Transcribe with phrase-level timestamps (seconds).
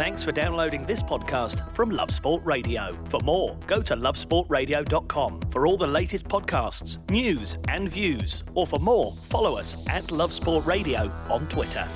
[0.00, 2.96] Thanks for downloading this podcast from Love Sport Radio.
[3.10, 8.42] For more, go to lovesportradio.com for all the latest podcasts, news, and views.
[8.54, 11.86] Or for more, follow us at Love Sport Radio on Twitter.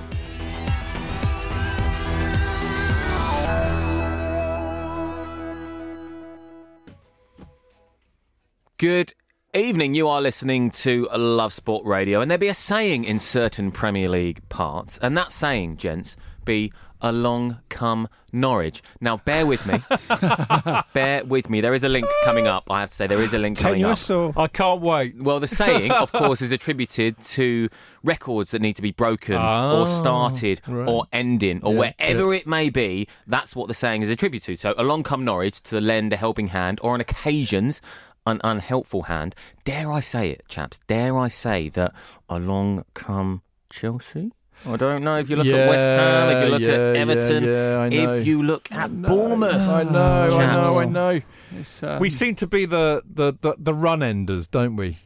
[8.76, 9.14] Good
[9.54, 9.94] evening.
[9.94, 14.10] You are listening to Love Sport Radio, and there be a saying in certain Premier
[14.10, 18.82] League parts, and that saying, gents, be along come Norwich.
[19.00, 19.78] Now, bear with me.
[20.94, 21.60] bear with me.
[21.60, 22.70] There is a link coming up.
[22.70, 23.98] I have to say, there is a link coming up.
[24.10, 25.20] Or I can't wait.
[25.20, 27.68] Well, the saying, of course, is attributed to
[28.02, 30.88] records that need to be broken Oh, or ah, started right.
[30.88, 33.06] or ending or Yeah, wherever it may be.
[33.26, 34.56] That's what the saying is attributed to.
[34.56, 37.80] So, along come Norwich to lend a helping hand or on occasions
[38.26, 39.34] an unhelpful hand.
[39.64, 40.78] Dare I say it, chaps?
[40.86, 41.92] Dare I say that
[42.28, 44.32] along come Chelsea?
[44.66, 47.44] I don't know if you look at West Ham, if you look Yeah, at Everton,
[47.44, 47.86] yeah, I
[48.18, 49.68] if you look at No, Bournemouth.
[49.68, 51.20] I know, I know, I know.
[51.58, 54.98] it's, um, We seem to be the, the, the, the run enders, don't we?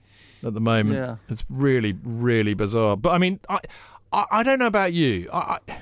[0.44, 1.16] At the moment, Yeah.
[1.28, 2.96] it's really, really bizarre.
[2.96, 3.58] But I mean, I,
[4.12, 5.28] I, I don't know about you.
[5.32, 5.78] I, I,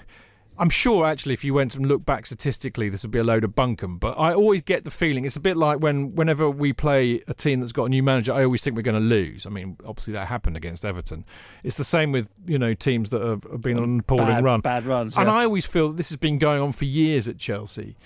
[0.59, 3.45] I'm sure actually, if you went and looked back statistically, this would be a load
[3.45, 4.01] of bunkum.
[4.01, 7.35] But I always get the feeling it's a bit like when, whenever we play a
[7.35, 9.47] team that's got a new manager, I always think we're going to lose.
[9.47, 11.25] I mean, obviously that happened against Everton.
[11.63, 14.45] It's the same with you know teams that have, have been on an appalling bad,
[14.45, 14.61] run.
[14.61, 15.17] bad runs.
[15.17, 15.29] And.
[15.29, 17.97] I always feel this has been going on for years at Chelsea.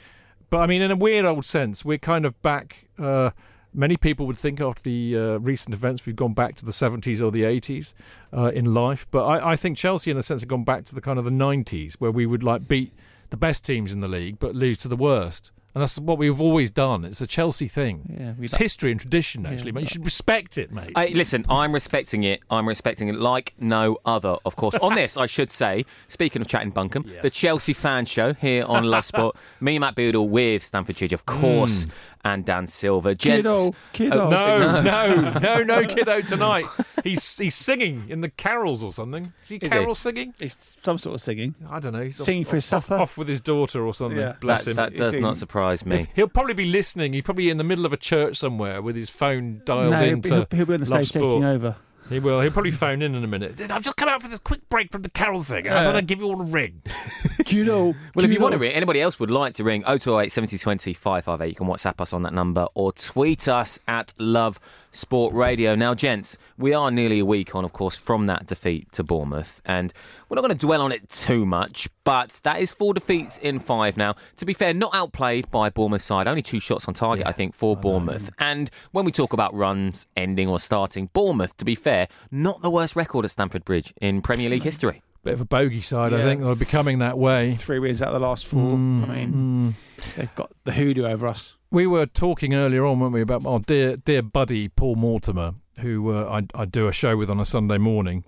[0.49, 2.89] But I mean, in a weird old sense, we're kind of back.
[2.99, 3.31] Uh,
[3.72, 7.20] many people would think after the uh, recent events, we've gone back to the 70s
[7.20, 7.92] or the 80s
[8.36, 9.06] uh, in life.
[9.10, 11.25] But I, I think Chelsea, in a sense, have gone back to the kind of
[11.25, 12.92] the 90s where we would like beat
[13.30, 15.53] the best teams in the league but lose to the worst.
[15.72, 17.04] And that's what we've always done.
[17.04, 18.16] It's a Chelsea thing.
[18.19, 19.70] Yeah, we it's don't- history and tradition, actually.
[19.70, 20.91] but you should respect it, mate.
[20.97, 22.41] Hey, listen, I'm respecting it.
[22.50, 24.75] I'm respecting it like no other, of course.
[24.82, 28.82] On this, I should say, speaking of chatting bunkum, the Chelsea fan show here on
[28.82, 29.36] Love Sport.
[29.60, 31.86] Me, Matt Beadle, with Stamford Chidge, of course,
[32.25, 33.14] and Dan Silver.
[33.14, 34.20] Gents, Kiddo, kiddo.
[34.26, 36.66] Oh, no, no, no, no, kiddo tonight.
[37.03, 39.32] He's he's singing in the carols or something.
[39.44, 39.69] Is he Is he?
[39.78, 40.34] carol singing?
[40.38, 41.54] It's some sort of singing.
[41.69, 42.03] I don't know.
[42.04, 43.03] He's Singing off, for his off, supper?
[43.03, 44.19] off with his daughter or something.
[44.19, 44.34] Yeah.
[44.41, 44.76] Bless that, him.
[44.76, 46.00] that does He's not surprise me.
[46.00, 47.12] If- he'll probably be listening.
[47.14, 50.12] He's probably in the middle of a church somewhere with his phone dialed no, he'll,
[50.14, 51.44] into he'll, he'll be on the stage taking Sport.
[51.44, 51.76] over.
[52.10, 52.41] He will.
[52.41, 53.59] He'll probably phone in in a minute.
[53.71, 55.69] I've just come out for this quick break from the carol thing.
[55.69, 56.82] I thought I'd give you all a ring.
[57.44, 57.94] Kiddo.
[58.15, 61.48] Well, if you want to ring, anybody else would like to ring 0208 7020 558,
[61.48, 64.59] you can WhatsApp us on that number or tweet us at Love
[64.91, 65.76] Sport Radio.
[65.76, 69.62] Now, gents, we are nearly a week on, of course, from that defeat to Bournemouth,
[69.65, 69.92] and
[70.30, 73.58] we're not going to dwell on it too much, but that is four defeats in
[73.58, 74.14] five now.
[74.36, 77.52] To be fair, not outplayed by Bournemouth side, only two shots on target, I think,
[77.52, 78.30] for Bournemouth.
[78.38, 82.70] And when we talk about runs ending or starting, Bournemouth, to be fair, not the
[82.70, 85.03] worst record at Stamford Bridge in Premier League history.
[85.24, 86.42] Bit of a bogey side, I think.
[86.42, 87.54] They're becoming that way.
[87.54, 88.76] Three wins out of the last four.
[88.76, 89.76] Mm, I mean,
[90.16, 91.56] they've got the hoodoo over us.
[91.71, 96.10] We were talking earlier on, weren't we, about our dear dear buddy Paul Mortimer, who
[96.10, 98.24] uh, I I do a show with on a Sunday morning.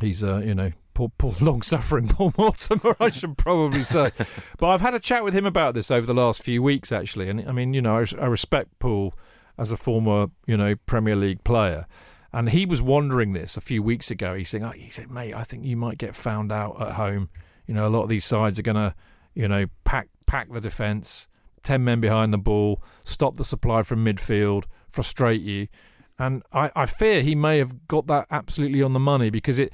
[0.00, 4.12] He's uh, you know poor, poor long suffering Paul Mortimer, I should probably say.
[4.58, 7.28] but I've had a chat with him about this over the last few weeks, actually.
[7.28, 9.14] And I mean, you know, I, I respect Paul
[9.58, 11.86] as a former you know Premier League player.
[12.32, 14.34] And he was wondering this a few weeks ago.
[14.34, 17.28] He said, oh, he said, mate, I think you might get found out at home.
[17.64, 18.92] You know, a lot of these sides are going to,
[19.34, 21.28] you know, pack pack the defence,
[21.62, 25.68] ten men behind the ball, stop the supply from midfield, frustrate you.
[26.18, 29.72] and I, I fear he may have got that absolutely on the money because it,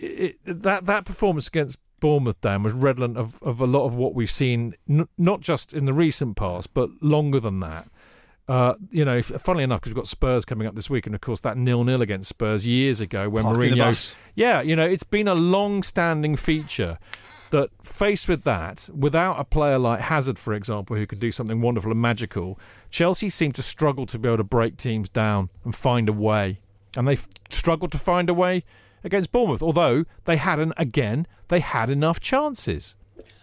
[0.00, 4.14] it that that performance against Bournemouth Dan was redolent of, of a lot of what
[4.14, 7.88] we've seen, n- not just in the recent past, but longer than that.
[8.48, 11.20] Uh, you know, funnily enough, because we've got Spurs coming up this week, and of
[11.20, 14.14] course that nil-nil against Spurs years ago when Parking Mourinho.
[14.34, 16.98] Yeah, you know, it's been a long-standing feature
[17.50, 21.60] that faced with that, without a player like Hazard, for example, who could do something
[21.60, 22.58] wonderful and magical,
[22.90, 26.60] Chelsea seemed to struggle to be able to break teams down and find a way.
[26.96, 27.18] And they
[27.50, 28.64] struggled to find a way
[29.04, 32.94] against Bournemouth, although they hadn't, again, they had enough chances.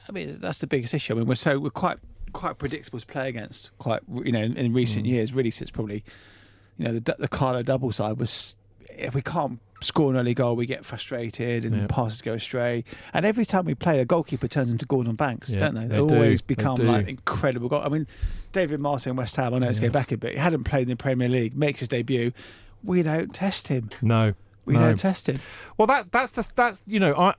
[0.07, 1.13] I mean, that's the biggest issue.
[1.13, 1.98] I mean, we're so we're quite
[2.33, 3.71] quite predictable to play against.
[3.77, 5.09] Quite you know, in, in recent Mm.
[5.09, 6.04] years, really since probably
[6.77, 8.56] you know the the Carlo double side was.
[8.89, 11.89] If we can't score an early goal, we get frustrated and Yep.
[11.89, 12.83] passes go astray.
[13.13, 15.81] And every time we play, the goalkeeper turns into Gordon Banks, Yeah, don't they?
[15.81, 16.83] They, they always they become do.
[16.83, 17.81] like incredible goal.
[17.83, 18.07] I mean,
[18.54, 19.54] David Martin, West Ham.
[19.54, 19.81] I know it's Yeah.
[19.83, 20.31] going back a bit.
[20.31, 21.56] He hadn't played in the Premier League.
[21.56, 22.31] Makes his debut.
[22.83, 23.92] We don't test him.
[24.01, 24.33] No.
[24.68, 24.81] We no.
[24.81, 25.40] don't test it.
[25.78, 27.34] Well, that that's the that's you know I.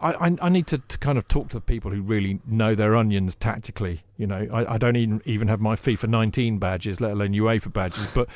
[0.00, 2.76] I, I I need to, to kind of talk to the people who really know
[2.76, 4.04] their onions tactically.
[4.18, 7.72] You know, I, I don't even even have my FIFA 19 badges, let alone UEFA
[7.72, 8.06] badges.
[8.12, 8.28] But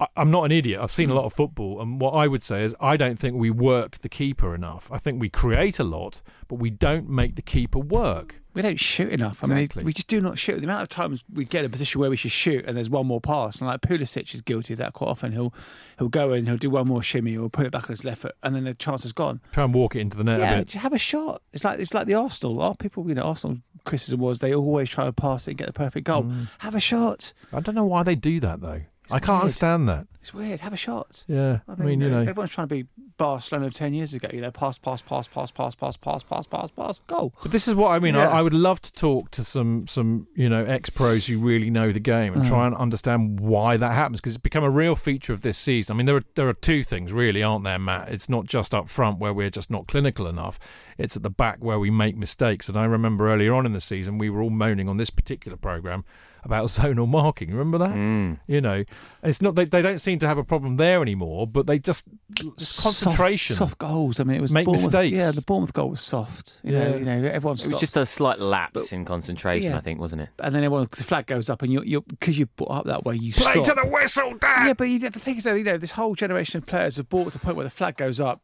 [0.00, 0.80] I, I'm not an idiot.
[0.80, 1.18] I've seen a hmm.
[1.18, 4.08] lot of football, and what I would say is I don't think we work the
[4.08, 4.90] keeper enough.
[4.90, 8.34] I think we create a lot, but we don't make the keeper work.
[8.52, 9.44] We don't shoot enough.
[9.44, 10.56] I mean, we just do not shoot.
[10.56, 12.90] The amount of times we get in a position where we should shoot, and there's
[12.90, 15.30] one more pass, and like Pulisic is guilty of that quite often.
[15.30, 15.54] He'll
[15.98, 18.22] he'll go in, he'll do one more shimmy, or put it back on his left
[18.22, 19.40] foot, and then the chance is gone.
[19.52, 21.42] Try and walk it into the net a yeah, have a shot.
[21.52, 22.60] It's like it's like the Arsenal.
[22.60, 25.66] Our people, you know, Arsenal criticism was they always try to pass it and get
[25.66, 26.24] the perfect goal.
[26.24, 26.48] Mm.
[26.58, 27.32] Have a shot.
[27.52, 28.82] I don't know why they do that though.
[29.12, 30.06] I can't understand that.
[30.20, 30.60] It's weird.
[30.60, 31.24] Have a shot.
[31.28, 32.86] Yeah, I mean, you know, everyone's trying to be
[33.16, 34.28] Barcelona of ten years ago.
[34.30, 37.32] You know, pass, pass, pass, pass, pass, pass, pass, pass, pass, pass, goal.
[37.42, 38.14] But this is what I mean.
[38.14, 38.28] Yeah.
[38.28, 41.70] I, I would love to talk to some some you know ex pros who really
[41.70, 42.48] know the game and Mm.
[42.48, 45.94] try and understand why that happens because it's become a real feature of this season.
[45.94, 48.10] I mean, there are there are two things really, aren't there, Matt?
[48.10, 50.58] It's not just up front where we're just not clinical enough.
[50.98, 52.68] It's at the back where we make mistakes.
[52.68, 55.56] And I remember earlier on in the season we were all moaning on this particular
[55.56, 56.04] program
[56.44, 57.50] about zonal marking.
[57.50, 57.90] Remember that?
[57.94, 58.38] Mm.
[58.46, 58.84] You know,
[59.22, 62.08] it's not they, they don't seem to have a problem there anymore, but they just
[62.40, 63.56] it's concentration.
[63.56, 64.20] soft, soft goals.
[64.20, 65.16] I mean, it was Make Bournemouth, mistakes.
[65.16, 66.58] Yeah, the Bournemouth goal was soft.
[66.62, 66.88] You Yeah.
[66.90, 67.58] know, you know, everyone.
[67.58, 69.76] It was just a slight lapse But- in concentration, Yeah.
[69.78, 70.28] I think, wasn't it?
[70.38, 73.04] and then everyone the flag goes up, and you you because you brought up that
[73.04, 73.64] way, you Play stop.
[73.64, 74.66] to the whistle, Dad.
[74.66, 77.08] yeah, but you, the thing is, that, you know, this whole generation of players have
[77.08, 78.40] brought to the point where the flag goes up.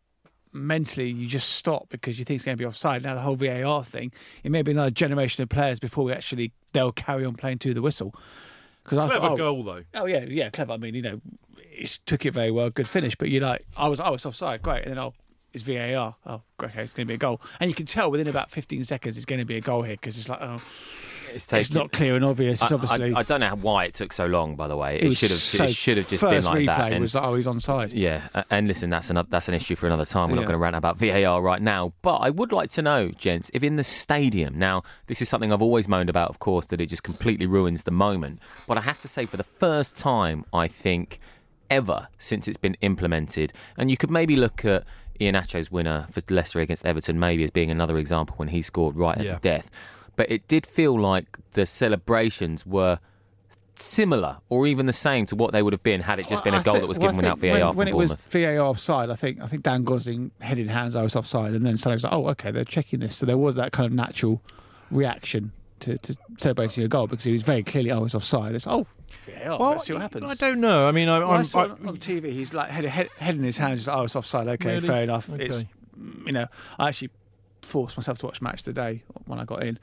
[0.52, 3.02] Mentally, you just stop because you think it's going to be offside.
[3.02, 4.10] Now the whole VAR thing,
[4.42, 7.74] it may be another generation of players before we actually they'll carry on playing to
[7.74, 8.14] the whistle.
[8.84, 9.82] Because I Clever thought, oh, goal though.
[9.94, 10.72] Oh yeah, yeah, clever.
[10.72, 11.20] I mean, you know,
[11.70, 13.16] he took it very well, good finish.
[13.16, 15.14] But you're like, I was, I was offside, great, and then oh,
[15.52, 16.14] it's VAR.
[16.26, 18.50] Oh, great, okay, it's going to be a goal, and you can tell within about
[18.50, 20.62] 15 seconds it's going to be a goal here because it's like, oh,
[21.36, 22.60] It's, it's not clear and obvious.
[22.62, 23.14] I, obviously.
[23.14, 24.56] I, I don't know why it took so long.
[24.56, 26.92] By the way, it it, should have so- it should have just been like that.
[26.92, 27.90] And- was like, oh, he's onside.
[27.92, 30.30] Yeah, and listen, that's an, that's an issue for another time.
[30.30, 30.40] We're Yeah.
[30.42, 31.92] not going to rant about VAR right now.
[32.02, 35.52] But I would like to know, gents, if in the stadium, now, this is something
[35.52, 38.40] I've always moaned about, of course, that it just completely ruins the moment.
[38.66, 41.20] But I have to say, for the first time, I think,
[41.70, 44.84] ever since it's been implemented, and you could maybe look at
[45.20, 49.16] Iheanacho's winner for Leicester against Everton, maybe as being another example when he scored right
[49.18, 49.34] at Yeah.
[49.34, 49.70] the death.
[50.16, 52.98] But it did feel like the celebrations were
[53.78, 56.54] similar or even the same to what they would have been had it just been
[56.54, 58.14] a goal think- that was well, given without think VAR when, from when it was
[58.14, 60.96] VAR offside, I think I think Dan Gosling headed hands.
[60.96, 63.16] I was offside, and then suddenly it was like, oh, okay, they're checking this.
[63.16, 64.40] So there was that kind of natural
[64.90, 68.54] reaction to, to celebrating a goal because he was very clearly, oh, it's offside.
[68.54, 68.86] It's oh,
[69.26, 69.58] VAR.
[69.58, 70.24] Well, let's see what happens.
[70.24, 70.88] I don't know.
[70.88, 72.32] I mean, I, Well, I I'm, saw I, on TV.
[72.32, 73.80] He's like head, head, head in his hands.
[73.80, 74.48] He's like, oh, it's offside.
[74.48, 74.86] Okay, Really?
[74.86, 75.28] fair enough.
[75.30, 75.64] It's
[76.24, 76.46] you know,
[76.78, 77.10] I actually
[77.62, 79.78] forced myself to watch match today when I got in.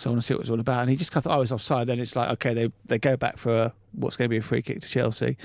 [0.00, 0.80] So I want to see what it's all about.
[0.80, 1.86] And he just kind of thought, oh, it's offside.
[1.86, 4.42] Then it's like, okay, they they go back for a, what's going to be a
[4.42, 5.36] free kick to Chelsea.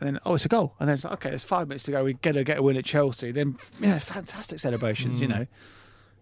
[0.00, 0.74] And then, oh, it's a goal.
[0.80, 2.02] And then it's like, okay, there's five minutes to go.
[2.02, 3.30] We get to get a win at Chelsea.
[3.30, 5.20] Then, you know, fantastic celebrations, Mm.
[5.20, 5.46] you know.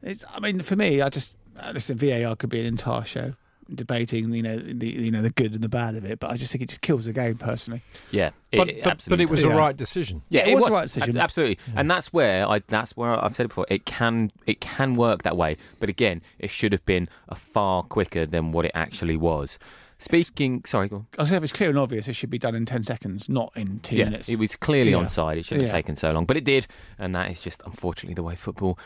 [0.02, 3.33] It's, I mean, for me, I just, uh, listen, VAR could be an entire show
[3.75, 6.19] debating, you know, the, you know, the good and the bad of it.
[6.21, 7.83] But I just think it just kills the game, personally.
[8.11, 9.45] Yeah, it, but, it but, but it was does.
[9.49, 9.59] the Yeah.
[9.61, 10.23] right decision.
[10.29, 11.17] Yeah, it was the right decision.
[11.17, 12.61] Ab- Absolutely, and that's where I.
[12.67, 13.67] That's where I've said it before.
[13.69, 17.83] It can it can work that way, but again, it should have been a far
[17.83, 19.59] quicker than what it actually was.
[19.99, 21.07] Speaking, sorry, go on.
[21.17, 23.52] I say if it's clear and obvious, it should be done in 10 seconds, not
[23.55, 24.29] in two Yeah, minutes.
[24.29, 24.97] it was clearly Yeah.
[24.97, 25.37] onside.
[25.37, 26.67] It shouldn't have taken so long, but it did,
[26.99, 28.76] and that is just unfortunately the way football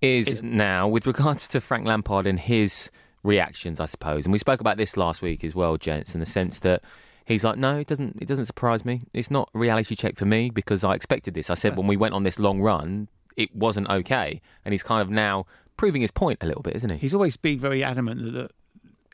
[0.00, 0.88] is Is- now.
[0.88, 2.88] With regards to Frank Lampard and his
[3.22, 6.26] reactions, I suppose, and we spoke about this last week as well, gents, in the
[6.26, 6.84] sense that.
[7.24, 8.20] He's like, no, it doesn't.
[8.20, 9.02] It doesn't surprise me.
[9.14, 11.50] It's not a reality check for me because I expected this.
[11.50, 15.00] I said when we went on this long run, it wasn't okay, and he's kind
[15.00, 16.98] of now proving his point a little bit, isn't he?
[16.98, 18.50] He's always been very adamant that, that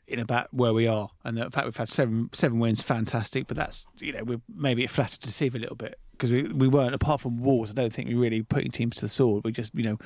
[0.07, 3.47] in about where we are, and the fact we've had seven seven wins, fantastic.
[3.47, 6.43] But that's you know we're maybe it flattered to deceive a little bit because we
[6.43, 7.69] we weren't apart from wars.
[7.69, 9.43] I don't think we really putting teams to the sword.
[9.45, 9.99] We just you know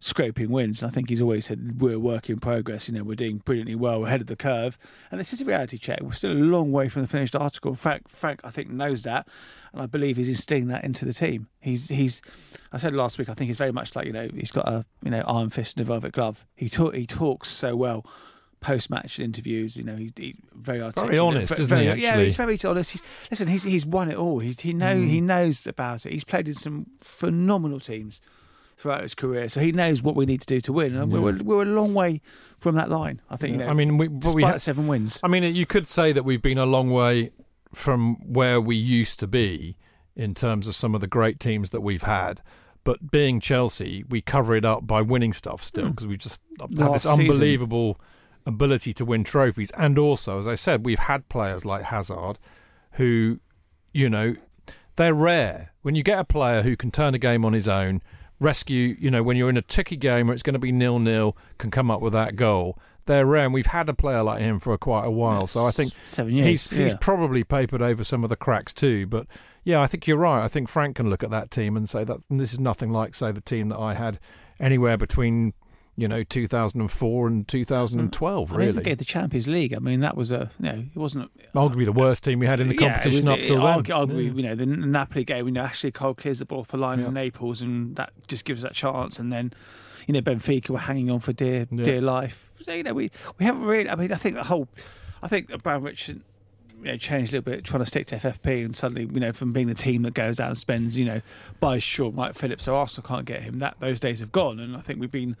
[0.00, 0.82] scraping wins.
[0.82, 2.88] And I think he's always said we're a work in progress.
[2.88, 4.78] You know, we're doing brilliantly well, we're ahead of the curve.
[5.10, 6.00] And this is a reality check.
[6.00, 7.70] We're still a long way from the finished article.
[7.72, 9.28] In fact, Frank, I think, knows that.
[9.72, 11.46] And I believe he's instilling that into the team.
[11.60, 12.22] He's, he's.
[12.72, 13.28] I said last week.
[13.28, 14.28] I think he's very much like you know.
[14.34, 16.44] He's got a you know iron fist and a velvet glove.
[16.56, 18.04] He talk, he talks so well.
[18.60, 21.12] Post-match interviews, you know, he's he very articulate.
[21.12, 22.02] Very honest, isn't very, he?
[22.02, 22.90] Yeah, he's very honest.
[22.90, 24.40] He's, listen, he's he's won it all.
[24.40, 25.08] He's, he know Mm.
[25.08, 26.12] he knows about it.
[26.12, 28.20] He's played in some phenomenal teams
[28.80, 30.96] throughout his career, so he knows what we need to do to win.
[30.96, 31.18] And Yeah.
[31.18, 32.20] we're we're a long way
[32.58, 33.20] from that line.
[33.30, 33.52] I think.
[33.52, 35.20] You know, I mean, we, despite we ha- seven wins.
[35.22, 37.30] I mean, you could say that we've been a long way
[37.72, 39.76] from where we used to be
[40.16, 42.40] in terms of some of the great teams that we've had.
[42.82, 45.90] But being Chelsea, we cover it up by winning stuff still Hmm.
[45.90, 47.20] because we just have Last this season.
[47.20, 48.00] unbelievable
[48.46, 49.70] ability to win trophies.
[49.72, 52.38] And also, as I said, we've had players like Hazard
[52.92, 53.38] who,
[53.92, 54.34] you know,
[54.96, 55.72] they're rare.
[55.82, 58.02] When you get a player who can turn a game on his own,
[58.40, 60.98] rescue, you know, when you're in a tricky game where it's going to be nil
[60.98, 62.78] nil, can come up with that goal.
[63.06, 65.46] They're rare, and we've had a player like him for quite a while.
[65.46, 66.46] So I think seven years.
[66.46, 69.06] he's he's probably papered over some of the cracks too.
[69.06, 69.26] But
[69.64, 70.42] yeah, I think you're right.
[70.44, 73.14] I think Frank can look at that team and say that this is nothing like,
[73.14, 74.18] say, the team that I had
[74.58, 75.54] anywhere between
[76.00, 77.48] you know 2004 and mm.
[77.48, 78.50] 2012.
[78.52, 79.74] really I mean, forget the Champions League.
[79.74, 82.60] I mean, that was a you know, it wasn't arguably the worst team we had
[82.60, 83.82] in the Yeah, competition was- up till then.
[83.82, 84.32] argu- Arguably, Yeah.
[84.32, 87.08] you know, the Napoli game, you know, Ashley Cole clears the ball for line Yeah.
[87.08, 89.18] in Naples, and that just gives us that chance.
[89.18, 89.52] And then,
[90.06, 91.84] you know, Benfica were hanging on for dear, Yeah.
[91.84, 92.50] dear life.
[92.62, 93.88] So, you know, we we haven't really.
[93.90, 94.68] I mean, I think the whole,
[95.22, 96.10] I think Abramovich,
[96.82, 99.32] you know, changed a little bit, trying to stick to FFP, and suddenly, you know,
[99.32, 101.20] from being the team that goes out and spends, you know,
[101.60, 103.58] buys Shaw, Mike Phillips, so Arsenal can't get him.
[103.58, 105.36] That those days have gone, and I think we've been,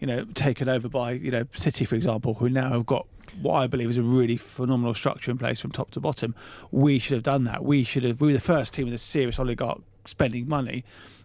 [0.00, 3.06] you know, taken over by, you know, City, for example, who now have got
[3.40, 6.34] what I believe is a really phenomenal structure in place from top to bottom.
[6.70, 7.64] We should have done that.
[7.64, 8.20] We should have.
[8.20, 10.84] We were the first team with a serious oligarch spending money,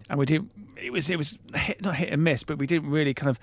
[0.09, 0.49] and we did.
[0.75, 3.39] It was it was hit, not hit and miss, but we didn't really kind of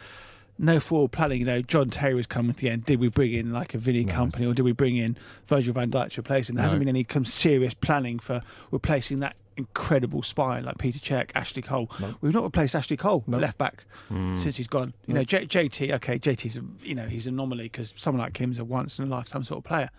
[0.61, 1.41] no forward planning.
[1.41, 2.85] You know, John Terry was coming at the end.
[2.85, 5.91] Did we bring in like a Vinny Kompany, or did we bring in Virgil van
[5.91, 6.57] Dijk to replace him?
[6.57, 11.63] There hasn't been any serious planning for replacing that incredible spine like Peter Cech, Ashley
[11.63, 11.91] Cole.
[12.21, 13.39] We've not replaced Ashley Cole, No.
[13.39, 14.37] left back, hmm.
[14.37, 14.95] since he's gone.
[15.07, 15.93] You know, J- JT.
[15.95, 18.99] Okay, JT's a, you know he's an anomaly because someone like him is a once
[18.99, 19.91] in a lifetime sort of player.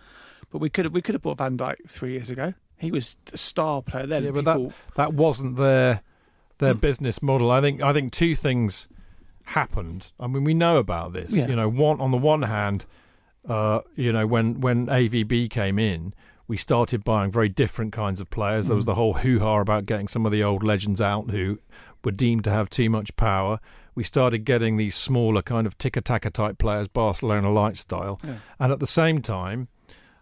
[0.50, 2.54] But we could have we could have bought Van Dijk three years ago.
[2.76, 4.24] He was a star player then.
[4.24, 6.02] Yeah, but People- that that wasn't their
[6.58, 6.80] their hmm.
[6.80, 7.50] business model.
[7.50, 8.88] I think I think two things
[9.44, 10.08] happened.
[10.20, 11.32] I mean, we know about this.
[11.34, 11.46] Yeah.
[11.48, 12.86] You know, one on the one hand,
[13.48, 16.14] uh, you know, when when AVB came in,
[16.48, 18.66] we started buying very different kinds of players.
[18.68, 18.86] There was Mm.
[18.86, 21.58] the whole hoo ha about getting some of the old legends out who
[22.04, 23.58] were deemed to have too much power.
[23.94, 28.36] We started getting these smaller kind of ticker tacker type players, Barcelona light style, Yeah.
[28.58, 29.68] and at the same time,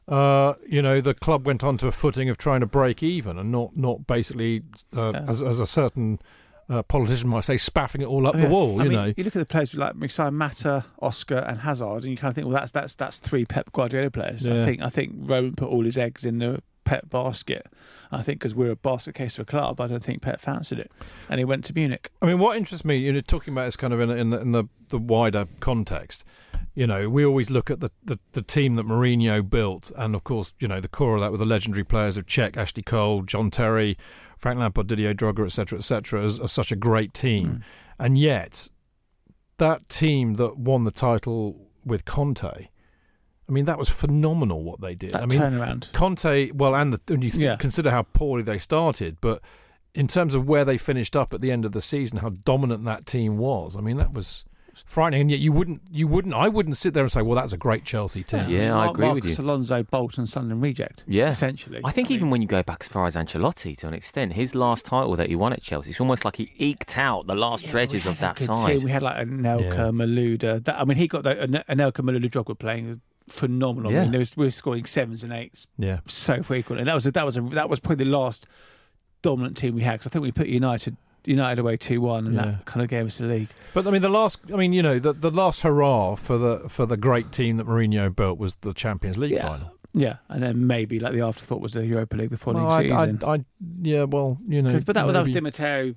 [0.08, 3.38] uh, you know, the club went on to a footing of trying to break even
[3.38, 4.62] and not not basically
[4.96, 5.24] uh, Yeah.
[5.28, 6.18] as as a certain
[6.70, 8.50] uh, politician might say, spaffing it all up Oh, the yeah.
[8.50, 8.80] wall.
[8.80, 12.04] I you mean, know, you look at the players like Mixon, Mata, Oscar, and Hazard,
[12.04, 14.46] and you kind of think, well, that's that's that's three Pep Guardiola players.
[14.46, 17.66] I think I think Roman put all his eggs in the Pep basket.
[18.12, 20.78] I think because we're a basket case of a club, I don't think Pep fancied
[20.80, 20.90] it,
[21.28, 22.10] and he went to Munich.
[22.22, 24.40] I mean, what interests me, you know, talking about this kind of in, in the
[24.40, 26.24] in the, the wider context.
[26.80, 30.24] You know, we always look at the, the, the team that Mourinho built, and of
[30.24, 33.20] course, you know, the core of that with the legendary players of Cech, Ashley Cole,
[33.20, 33.98] John Terry,
[34.38, 37.46] Frank Lampard, Didier Drogba, etc., etc., as, as such a great team.
[37.46, 37.56] Hmm.
[38.02, 38.70] And yet,
[39.58, 44.94] that team that won the title with Conte, I mean, that was phenomenal what they
[44.94, 45.12] did.
[45.12, 45.92] That I mean, turnaround.
[45.92, 47.56] Conte, well, and the, when you Yeah.
[47.56, 49.42] consider how poorly they started, but
[49.94, 52.86] in terms of where they finished up at the end of the season, how dominant
[52.86, 54.46] that team was, I mean, that was
[54.86, 55.22] frightening.
[55.22, 57.56] And yet, you wouldn't, you wouldn't, I wouldn't sit there and say, "Well, that's a
[57.56, 59.44] great Chelsea team." Yeah, I Mar- agree with Marcos you.
[59.44, 61.04] Alonso, Bolton, Sunderland reject.
[61.06, 61.30] Yeah.
[61.30, 61.80] essentially.
[61.84, 64.32] I think mean, even when you go back as far as Ancelotti to an extent,
[64.34, 67.34] his last title that he won at Chelsea, it's almost like he eked out the
[67.34, 68.78] last Yeah, dredges of that good side.
[68.78, 68.84] team.
[68.84, 69.90] We had like Anelka, Yeah.
[69.90, 70.64] Malouda.
[70.64, 73.90] That, I mean, he got the An- Anelka, Malouda Drogba playing was phenomenal.
[73.90, 74.02] I Yeah.
[74.02, 76.00] mean, there was, we were scoring sevens and eights Yeah.
[76.08, 78.46] so frequently, and that was a, that was a, that was probably the last
[79.22, 79.92] dominant team we had.
[80.00, 82.44] Because I think we put United United away two one, and Yeah.
[82.44, 83.48] that kind of gave us the league.
[83.74, 86.68] But I mean, the last, I mean, you know, the the last hurrah for the
[86.68, 89.48] for the great team that Mourinho built was the Champions League Yeah.
[89.48, 89.72] final.
[89.92, 92.82] Yeah, and then maybe like the afterthought was the Europa League the following Well, I,
[92.84, 93.18] season.
[93.24, 93.44] I, I,
[93.82, 95.96] yeah, well, you know, but that, that was maybe-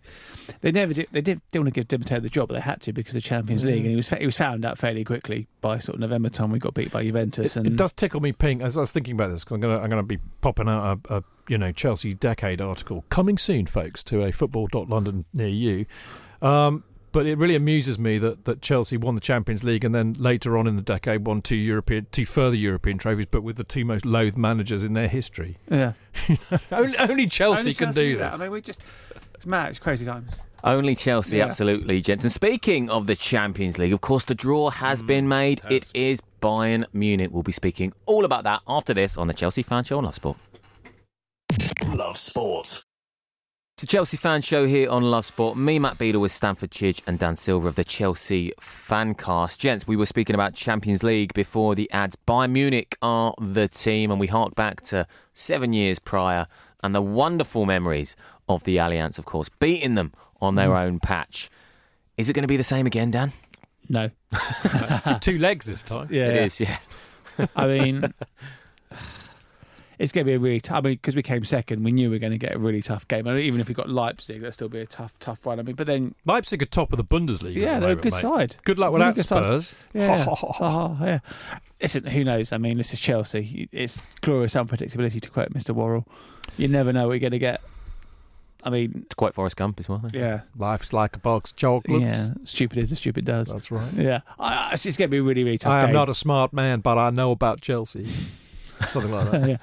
[0.61, 1.09] They never did.
[1.11, 3.21] They did, didn't want to give Di the job, but they had to because of
[3.21, 3.63] the Champions.
[3.63, 3.85] League, mm.
[3.85, 6.49] and he was he was found out fairly quickly by sort of November time.
[6.51, 8.91] We got beat by Juventus, It, and it does tickle me pink as I was
[8.91, 11.71] thinking about this because I'm gonna I'm gonna be popping out a, a you know
[11.71, 15.85] Chelsea decade article coming soon, folks, to a football.london near you.
[16.41, 20.13] Um, But it really amuses me that, that Chelsea won the Champions League and then
[20.17, 23.63] later on in the decade won two European, two further European trophies, but with the
[23.63, 25.57] two most loathed managers in their history.
[25.69, 25.93] Yeah,
[26.71, 28.31] only, only Chelsea Only can do that.
[28.31, 28.41] this.
[28.41, 28.81] I mean, we just
[29.35, 29.69] it's mad.
[29.69, 30.31] It's crazy times.
[30.63, 31.45] Only Chelsea, Yeah.
[31.45, 32.23] absolutely, gents.
[32.23, 35.61] And speaking of the Champions League, of course, the draw has been made.
[35.69, 37.29] It is Bayern Munich.
[37.31, 40.15] We'll be speaking all about that after this on the Chelsea Fan Show on Love
[40.15, 40.37] Sport.
[41.87, 42.83] Love Sport.
[43.75, 45.57] It's a Chelsea fan show here on Love Sport.
[45.57, 49.57] Me, Matt Beadle, with Stamford Chidge and Dan Silver of the Chelsea Fancast.
[49.57, 52.15] Gents, we were speaking about Champions League before the ads.
[52.15, 56.47] Bayern Munich are the team, and we hark back to seven years prior
[56.83, 58.15] and the wonderful memories
[58.47, 61.49] of the Allianz, of course, beating them on their own patch.
[62.17, 63.31] Is it going to be the same again, Dan?
[63.89, 64.11] No,
[65.21, 66.07] two legs this time.
[66.11, 66.77] yeah, It is, yeah.
[67.55, 68.13] I mean,
[70.03, 70.79] it's going to be a really tough.
[70.79, 72.81] I mean, because we came second, we knew we were going to get a really
[72.81, 73.25] tough game.
[73.25, 75.59] I mean, even if we got Leipzig, that'd still be a tough, tough one.
[75.59, 77.55] I mean, but then, Leipzig are top of the Bundesliga.
[77.55, 78.21] yeah, at the they're a good mate.
[78.21, 78.55] side.
[78.65, 79.43] Good luck with Really that, good side.
[79.45, 79.75] Spurs.
[79.93, 81.19] Yeah, oh, yeah.
[81.81, 82.51] Listen, who knows?
[82.51, 83.69] I mean, this is Chelsea.
[83.71, 85.71] It's glorious unpredictability, to quote Mr.
[85.73, 86.05] Worrell.
[86.57, 87.61] You never know what you're going to get.
[88.65, 90.03] I mean, It's quite Forrest Gump as well.
[90.13, 92.05] yeah, Life's like a box of chocolates.
[92.05, 92.29] yeah.
[92.43, 93.49] Stupid is as stupid does.
[93.49, 93.91] That's right.
[93.93, 95.71] Yeah, I, I, it's going to be a really, really tough.
[95.71, 95.93] I am game.
[95.93, 98.11] not a smart man, but I know about Chelsea.
[98.89, 99.49] Something like that.
[99.49, 99.57] yeah.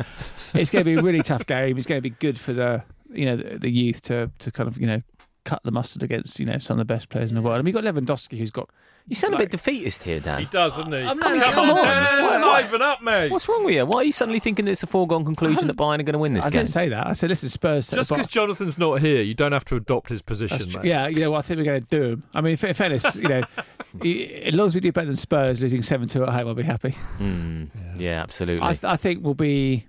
[0.55, 1.77] It's going to be a really tough game.
[1.77, 4.69] It's going to be good for the you know the, the youth to to kind
[4.69, 5.03] of you know
[5.45, 7.59] cut the mustard against you know some of the best players in the world.
[7.59, 8.71] I mean, you've got Lewandowski, who's got
[9.07, 10.39] You sound a bit defeatist here, Dan.
[10.41, 10.99] He does, doesn't he?
[11.01, 11.85] I'm come not- come on, on.
[11.85, 13.31] Dan, What- liven up, mate.
[13.33, 13.85] What's wrong with you?
[13.85, 16.35] Why are you suddenly thinking it's a foregone conclusion that Bayern are going to win
[16.35, 16.59] this I game?
[16.59, 17.07] I didn't say that.
[17.09, 17.91] I said listen, Spurs.
[17.91, 20.85] Just because Jonathan's not here, you don't have to adopt his position, mate.
[20.85, 21.39] yeah, you know what?
[21.39, 22.23] I think we're going to do him.
[22.35, 23.43] I mean, in fairness, you know,
[24.05, 26.55] i- as long as we do better than Spurs losing seven two at home, I'll
[26.55, 26.91] be happy.
[27.19, 27.65] Hmm.
[27.99, 28.23] yeah.
[28.23, 28.65] absolutely.
[28.67, 29.87] I, th- I think we'll be.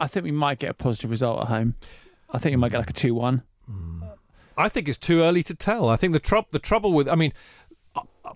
[0.00, 1.74] I think we might get a positive result at home.
[2.32, 3.42] I think we might get like a two one.
[4.56, 5.88] I think it's too early to tell.
[5.88, 7.32] I think the trou- the trouble with, I mean,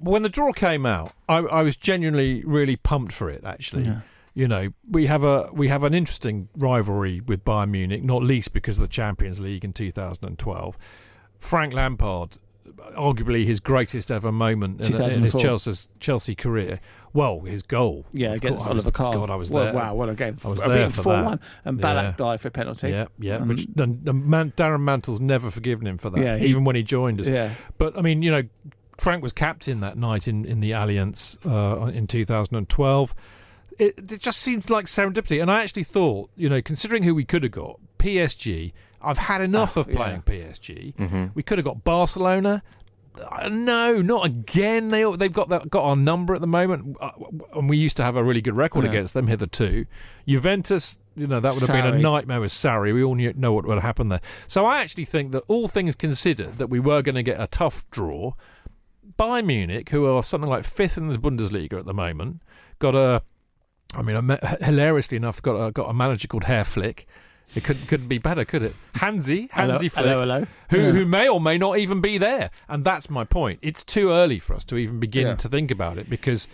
[0.01, 3.43] when the draw came out, I, I was genuinely really pumped for it.
[3.45, 4.01] Actually, Yeah.
[4.35, 8.53] you know, we have a we have an interesting rivalry with Bayern Munich, not least
[8.53, 10.77] because of the Champions League in 2012.
[11.41, 12.37] Frank Lampard,
[12.97, 15.41] arguably his greatest ever moment in, in his 2004.
[15.41, 16.81] Chelsea's Chelsea career.
[17.15, 18.71] Well, his goal, Yeah, against course.
[18.71, 19.15] I was- Oliver Kahn.
[19.15, 19.73] God, I was Well, there.
[19.75, 20.37] Wow, what a game!
[20.45, 22.15] I was Uh, there for 4-1, and Ballack Yeah.
[22.17, 22.91] died for a penalty.
[22.91, 23.37] Yeah, yeah.
[23.37, 26.65] Um, which and, and Man, Darren Mantle's never forgiven him for that, Yeah, he- even
[26.65, 27.27] when he joined us.
[27.27, 28.43] Yeah, But I mean, you know,
[28.99, 33.15] Frank was captain that night in in the Allianz uh, in 2012.
[33.79, 37.25] It, it just seemed like serendipity, and I actually thought, you know, considering who we
[37.25, 38.73] could have got, PSG.
[39.01, 40.95] I've had enough Ah, of playing PSG.
[40.97, 41.27] Mm-hmm.
[41.35, 42.65] We could have got Barcelona.
[43.31, 44.89] Uh, no, not again.
[44.89, 47.11] They they've got that got our number at the moment, uh,
[47.55, 48.91] and we used to have a really good record Yeah.
[48.91, 49.87] against them hitherto.
[50.27, 52.93] Juventus, you know, that would have been a nightmare with Sarri.
[52.93, 54.21] We all knew, know what would happen there.
[54.47, 57.47] So I actually think that all things considered, that we were going to get a
[57.47, 58.35] tough draw.
[59.19, 62.41] Bayern Munich, who are something like fifth in the Bundesliga at the moment,
[62.79, 63.23] got a,
[63.95, 67.07] I mean, a, hilariously enough, got a, got a manager called Herr Flick.
[67.55, 68.77] It couldn't couldn't be better, could it?
[68.97, 70.47] Hansi, hello, Hansi Flick hello, hello.
[70.71, 70.91] who Yeah.
[70.93, 72.51] who may or may not even be there.
[72.69, 73.59] And that's my point.
[73.63, 75.35] It's too early for us to even begin Yeah.
[75.37, 76.47] to think about it because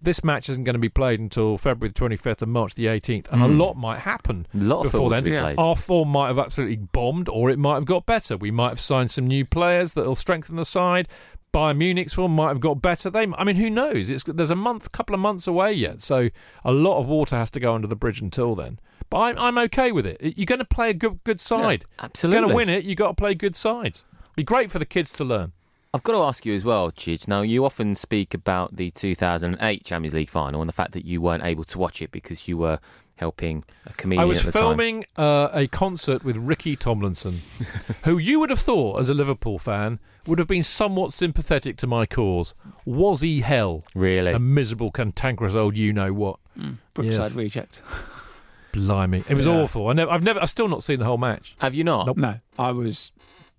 [0.00, 3.26] this match isn't going to be played until February the 25th and March the 18th,
[3.32, 3.58] and a Mm.
[3.58, 4.46] lot might happen.
[4.54, 5.24] A lot before then.
[5.24, 5.36] be.
[5.36, 8.36] Our form might have absolutely bombed, or it might have got better.
[8.36, 11.08] We might have signed some new players that will strengthen the side.
[11.56, 13.08] Bayern Munich's form might have got better.
[13.08, 14.10] They, I mean, who knows?
[14.10, 16.28] It's there's a month, couple of months away yet, so
[16.62, 18.78] a lot of water has to go under the bridge until then.
[19.08, 20.20] But I'm I'm okay with it.
[20.20, 21.86] You're going to play a good good side.
[21.98, 22.40] You're Absolutely.
[22.40, 22.84] going to win it.
[22.84, 24.04] You got to play good sides.
[24.36, 25.52] Be great for the kids to learn.
[25.94, 27.26] I've got to ask you as well, Chidge.
[27.26, 31.22] Now, you often speak about the 2008 Champions League final and the fact that you
[31.22, 32.80] weren't able to watch it because you were
[33.14, 34.60] helping a comedian I was at the time.
[34.60, 37.40] filming uh, a concert with Ricky Tomlinson,
[38.04, 41.86] who you would have thought, as a Liverpool fan, would have been somewhat sympathetic to
[41.86, 42.54] my cause.
[42.84, 43.82] Was he hell?
[43.94, 44.32] Really?
[44.32, 46.38] A miserable, cantankerous old you know what.
[46.58, 46.72] Hmm.
[46.94, 47.34] Brookside Yes.
[47.34, 47.82] reject.
[48.72, 49.52] Blimey, it was Yeah.
[49.62, 49.88] awful.
[49.88, 51.56] I never, I've never, I've still not seen the whole match.
[51.60, 52.06] Have you not?
[52.06, 52.16] Nope.
[52.18, 53.10] No, I was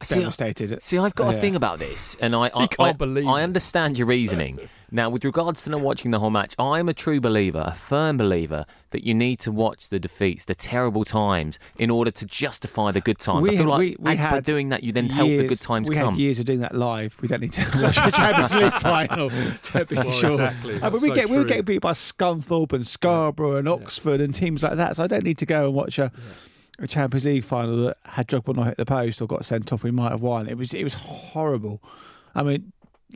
[0.04, 0.80] See, devastated.
[0.82, 1.42] See, I've got a Yeah.
[1.42, 3.44] thing about this, and I I, You can't I, believe I it.
[3.44, 4.60] understand your reasoning.
[4.90, 8.16] Now, with regards to not watching the whole match, I'm a true believer, a firm
[8.16, 12.92] believer, that you need to watch the defeats, the terrible times, in order to justify
[12.92, 13.50] the good times.
[13.50, 15.60] I We- feel like we- we by had doing that, you then help the good
[15.60, 16.14] times we come.
[16.14, 17.18] had years of doing that live.
[17.22, 20.30] We don't need to watch the Champions League final to be Well, sure.
[20.30, 20.76] exactly.
[20.82, 21.50] Uh, but we so get we were true.
[21.50, 24.96] getting beat by Scunthorpe and Scarborough and Oxford and teams like that.
[24.96, 26.14] So I don't need to go and watch a,
[26.80, 29.84] a Champions League final that had Drogba not hit the post or got sent off.
[29.84, 30.48] We might have won.
[30.48, 31.82] It was it was horrible.
[32.36, 32.72] I mean,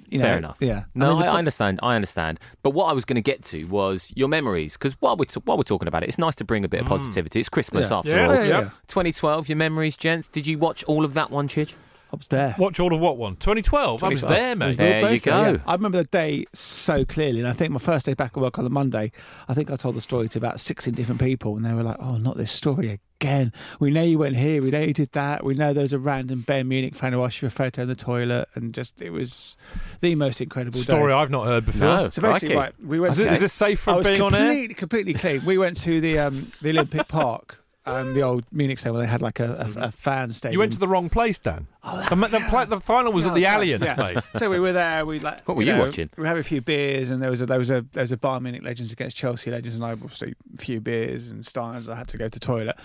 [0.07, 0.57] you know, Fair enough.
[0.59, 0.83] Yeah.
[0.95, 1.79] No, mean, I, the- I understand.
[1.83, 2.39] I understand.
[2.63, 5.41] But what I was going to get to was your memories, because while we're t-
[5.45, 6.89] while we're talking about it, it's nice to bring a bit of mm.
[6.89, 7.39] positivity.
[7.39, 7.97] It's Christmas Yeah.
[7.97, 8.27] after Yeah.
[8.27, 8.35] all.
[8.35, 8.69] Yeah, yeah, yeah.
[8.87, 10.27] 2012, your memories, gents.
[10.27, 11.73] Did you watch all of that one, Chidge?
[12.13, 12.55] I was there.
[12.57, 13.37] Watch all of what one?
[13.37, 14.03] 2012.
[14.03, 14.75] I was there, mate.
[14.75, 15.51] There you both there, go.
[15.51, 15.57] yeah.
[15.65, 18.57] I remember the day so clearly, and I think my first day back at work
[18.57, 19.13] on the Monday,
[19.47, 21.95] I think I told the story to about 16 different people, and they were like,
[21.99, 23.53] "Oh, not this story again.
[23.79, 24.61] We know you went here.
[24.61, 25.45] We know you did that.
[25.45, 27.83] We know there was a random Bayern Munich fan who asked you for a photo
[27.83, 29.55] in the toilet, and just it was
[30.01, 31.87] the most incredible Story day." I've not heard before.
[31.87, 32.09] No.
[32.09, 32.55] So basically, Crikey.
[32.55, 33.13] right, we went.
[33.13, 34.41] Is, to, is this safe I for was being on air?
[34.41, 35.45] completely, completely clean.
[35.45, 37.60] We went to the um, the Olympic Park.
[37.83, 40.53] Um, the old Munich stadium where they had like a, a, a fan stadium.
[40.53, 41.65] You went to the wrong place, Dan.
[41.83, 43.95] Oh, the, the, pla- the final was at the Allianz, Yeah.
[43.95, 44.23] mate.
[44.37, 45.03] so we were there.
[45.03, 45.47] We like.
[45.47, 46.11] What were you know, watching?
[46.15, 48.17] We had a few beers, and there was a there was a there was a
[48.17, 51.89] Bayern Munich legends against Chelsea legends, and I obviously a few beers and Steins.
[51.89, 52.75] I had to go to the toilet,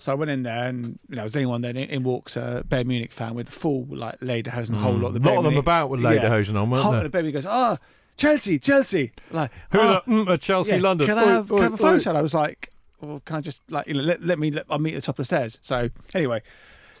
[0.00, 2.64] so I went in there, and you know, was anyone then in, in walks a
[2.68, 5.38] Bayern Munich fan with the full like lederhosen, whole lot of the A lot Bayern
[5.38, 6.10] of them Munich- about with Yeah.
[6.10, 7.00] lederhosen on, weren't Whole- there?
[7.02, 7.78] And the baby goes, oh,
[8.16, 9.12] Chelsea, Chelsea.
[9.30, 11.06] Like, Who oh, are the mm, Chelsea, yeah, London?
[11.06, 11.96] Can I have, can I have a photo?
[11.96, 12.00] oi.
[12.00, 12.16] shot?
[12.16, 12.70] I was like,
[13.02, 15.06] well, can I just like you know let, let me let, I'll meet at the
[15.06, 15.58] top of the stairs.
[15.62, 16.42] So anyway,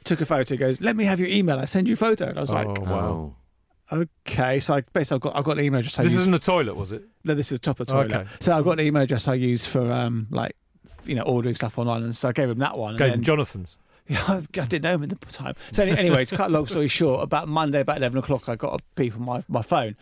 [0.04, 0.56] took a photo.
[0.56, 1.58] Goes, let me have your email.
[1.58, 2.26] I send you a photo.
[2.28, 3.34] And I was like, Oh, wow.
[3.92, 4.04] Oh.
[4.26, 4.60] okay.
[4.60, 5.98] So I basically I've got I've got an email address.
[5.98, 7.02] I This use isn't the toilet, was it?
[7.24, 8.12] no, this is the top of the toilet.
[8.14, 8.30] Okay.
[8.40, 10.56] So I've got an email address I use for um like
[11.04, 12.90] you know ordering stuff online, and so I gave him that one.
[12.90, 13.76] and Gave then- him Jonathan's.
[14.10, 15.54] yeah, I didn't know him at the time.
[15.70, 18.74] So anyway, to cut a long story short, about Monday, about eleven o'clock, I got
[18.80, 19.94] a beep on my, my phone,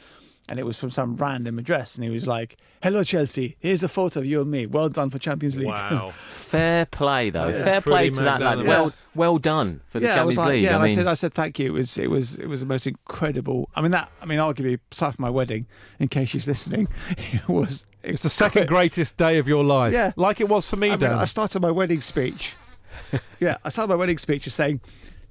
[0.49, 3.57] and it was from some random address, and he was like, "Hello, Chelsea.
[3.59, 4.67] Here's a photo of you and me.
[4.67, 6.13] Well done for Champions League." Wow.
[6.29, 7.53] Fair play, though.
[7.53, 8.67] That's Fair play to that lad.
[8.67, 10.65] Well, well done for the yeah, I was Champions like, League.
[10.65, 11.67] yeah, I and I, said, I said thank you.
[11.67, 13.69] It was, it was, it was the most incredible.
[13.75, 15.67] I mean, that, I mean, arguably, aside from my wedding,
[15.99, 17.85] in case she's listening, it was.
[18.03, 19.93] It's the second greatest day of your life.
[19.93, 20.13] Yeah.
[20.17, 22.55] Like it was for me, I, mean, I started my wedding speech.
[23.41, 24.81] yeah, I started my wedding speech with saying,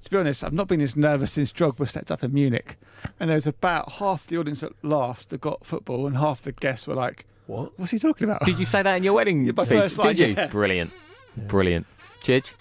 [0.02, 2.76] to be honest, I've not been this nervous since Drogba stepped up in Munich.
[3.18, 6.52] And there was about half the audience that laughed that got football, and half the
[6.52, 7.78] guests were like, What?
[7.78, 8.44] What's he talking about?
[8.44, 9.68] did you say that in your wedding Yeah, speech?
[9.68, 10.34] first line, did you?
[10.34, 10.46] yeah.
[10.46, 10.90] Brilliant.
[11.36, 11.86] Brilliant.
[12.22, 12.52] Chidge?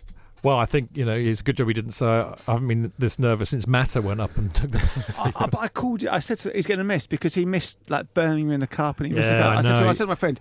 [0.44, 2.94] Well, I think, you know, it's a good job he didn't say, I haven't been
[3.00, 4.80] this nervous since Mata went up and took the
[5.18, 6.10] I, I, but I called it.
[6.10, 8.68] I said to, he's going to miss because he missed like burning me in the
[8.68, 9.52] cup and he missed the Yeah, cup.
[9.54, 9.90] I I, said to, know.
[9.90, 10.40] I said to my friend,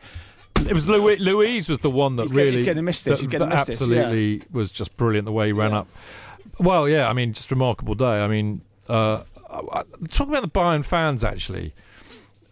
[0.69, 3.19] It was Louis, Louise was the one that He's gonna- really he's gonna miss this,
[3.19, 3.97] that- he's gonna that miss this, yeah.
[4.03, 5.79] absolutely was just brilliant the way he ran Yeah.
[5.81, 5.89] up.
[6.59, 8.23] Well, yeah, I mean, just remarkable day.
[8.23, 9.23] I mean, uh,
[10.09, 11.75] talk about the Bayern fans actually.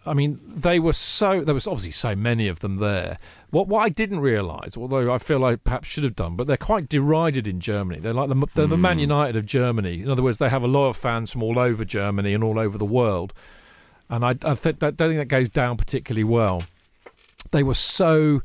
[0.07, 3.19] I mean, they were so there was obviously so many of them there.
[3.51, 6.57] What what I didn't realise, although I feel I perhaps should have done, but they're
[6.57, 8.01] quite derided in Germany.
[8.01, 10.03] They're like the they're the Man United of Germany.
[10.03, 12.59] In other words, they have a lot of fans from all over Germany and all
[12.59, 13.33] over the world.
[14.11, 16.63] And I, I th- don't think that goes down particularly well.
[17.53, 18.43] They were so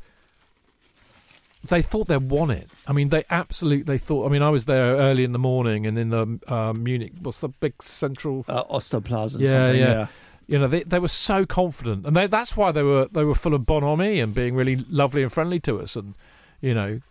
[1.63, 2.69] they thought they'd won it.
[2.87, 4.25] I mean, they absolutely they thought.
[4.25, 7.13] I mean, I was there early in the morning and in the uh, Munich.
[7.21, 8.45] What's the big central?
[8.47, 9.39] uh, Osterplaza.
[9.39, 10.07] or Yeah, yeah.
[10.47, 13.35] You know, they they were so confident, and they, that's why they were they were
[13.35, 16.15] full of bonhomie and being really lovely and friendly to us, and
[16.61, 17.01] you know,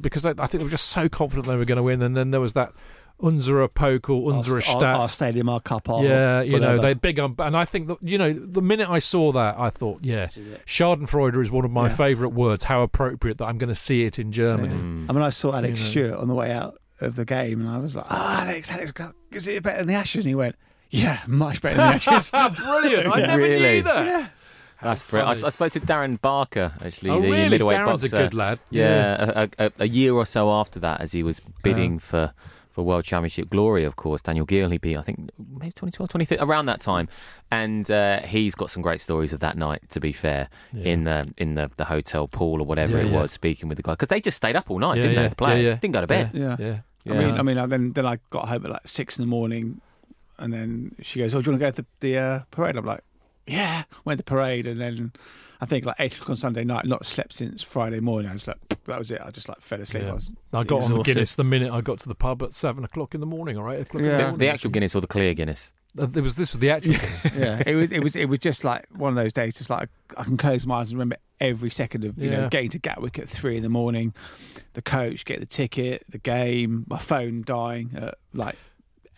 [0.00, 2.02] because I, I think they were just so confident they were going to win.
[2.02, 2.72] And then there was that
[3.20, 4.82] Unserer Pokal, Our, Unserer our, Stadt.
[4.96, 6.82] our stadium, our cup, our Yeah, you know, whatever.
[6.82, 9.70] they big um, and I think that you know, the minute I saw that, I
[9.70, 10.58] thought, yeah, This is.
[10.66, 11.94] Schadenfreude is one of my Yeah.
[11.96, 12.64] favourite words.
[12.64, 14.74] How appropriate that I'm going to see it in Germany.
[15.08, 15.90] I mean, I saw Alex You know.
[16.08, 18.92] Stewart on the way out of the game, and I was like, "Oh, Alex, Alex,
[19.32, 20.54] is it better than the Ashes?" And he went,
[20.90, 23.06] "Yeah, much better than the Ashes." Brilliant!
[23.08, 23.58] I never Really?
[23.76, 24.06] knew that.
[24.06, 24.26] yeah,
[24.82, 25.42] That's brilliant.
[25.42, 25.46] I.
[25.46, 27.48] I spoke to Darren Barker, actually, Oh, the really?
[27.48, 28.16] middleweight Darren's boxer.
[28.16, 28.60] a good lad.
[28.70, 32.32] Yeah, A, a, a year or so after that, as he was bidding for,
[32.78, 36.40] for World Championship glory, of course, Daniel Geale, he beat, I think, maybe 2012, 2013,
[36.48, 37.08] around that time.
[37.50, 41.24] And uh, he's got some great stories of that night, to be fair, in the
[41.38, 43.20] in the, the hotel pool or whatever Yeah, it yeah.
[43.20, 43.94] was, speaking with the guy.
[43.94, 45.62] Because they just stayed up all night, Yeah, didn't yeah, they, the players?
[45.62, 45.74] yeah, yeah.
[45.76, 46.30] Didn't go to bed.
[46.32, 46.56] yeah.
[46.60, 46.78] Yeah.
[47.12, 49.28] I mean, I mean, I- then then I got home at like six in the
[49.28, 49.80] morning,
[50.38, 52.76] and then she goes, "Oh, do you want to go to the, the uh, parade?"
[52.76, 53.02] I'm like,
[53.46, 55.12] "Yeah." Went to the parade, and then
[55.60, 56.84] I think like eight o'clock on Sunday night.
[56.86, 58.30] Not slept since Friday morning.
[58.30, 59.20] I was like, that was it.
[59.24, 60.04] I just like fell asleep.
[60.04, 60.10] Yeah.
[60.10, 61.02] I was I got on the.
[61.02, 63.68] Guinness the minute I got to the pub at seven o'clock in the morning, or
[63.72, 64.10] eight o'clock Yeah.
[64.10, 64.38] the The, morning.
[64.38, 65.72] the actual Guinness or the clear Guinness?
[65.98, 67.34] Uh, There was this was the actual Guinness.
[67.36, 69.56] yeah, it was it was it was just like one of those days.
[69.58, 72.40] Just like I can close my eyes and remember every second of you Yeah.
[72.42, 74.14] know getting to Gatwick at three in the morning,
[74.74, 78.56] the coach, get the ticket, the game, my phone dying at like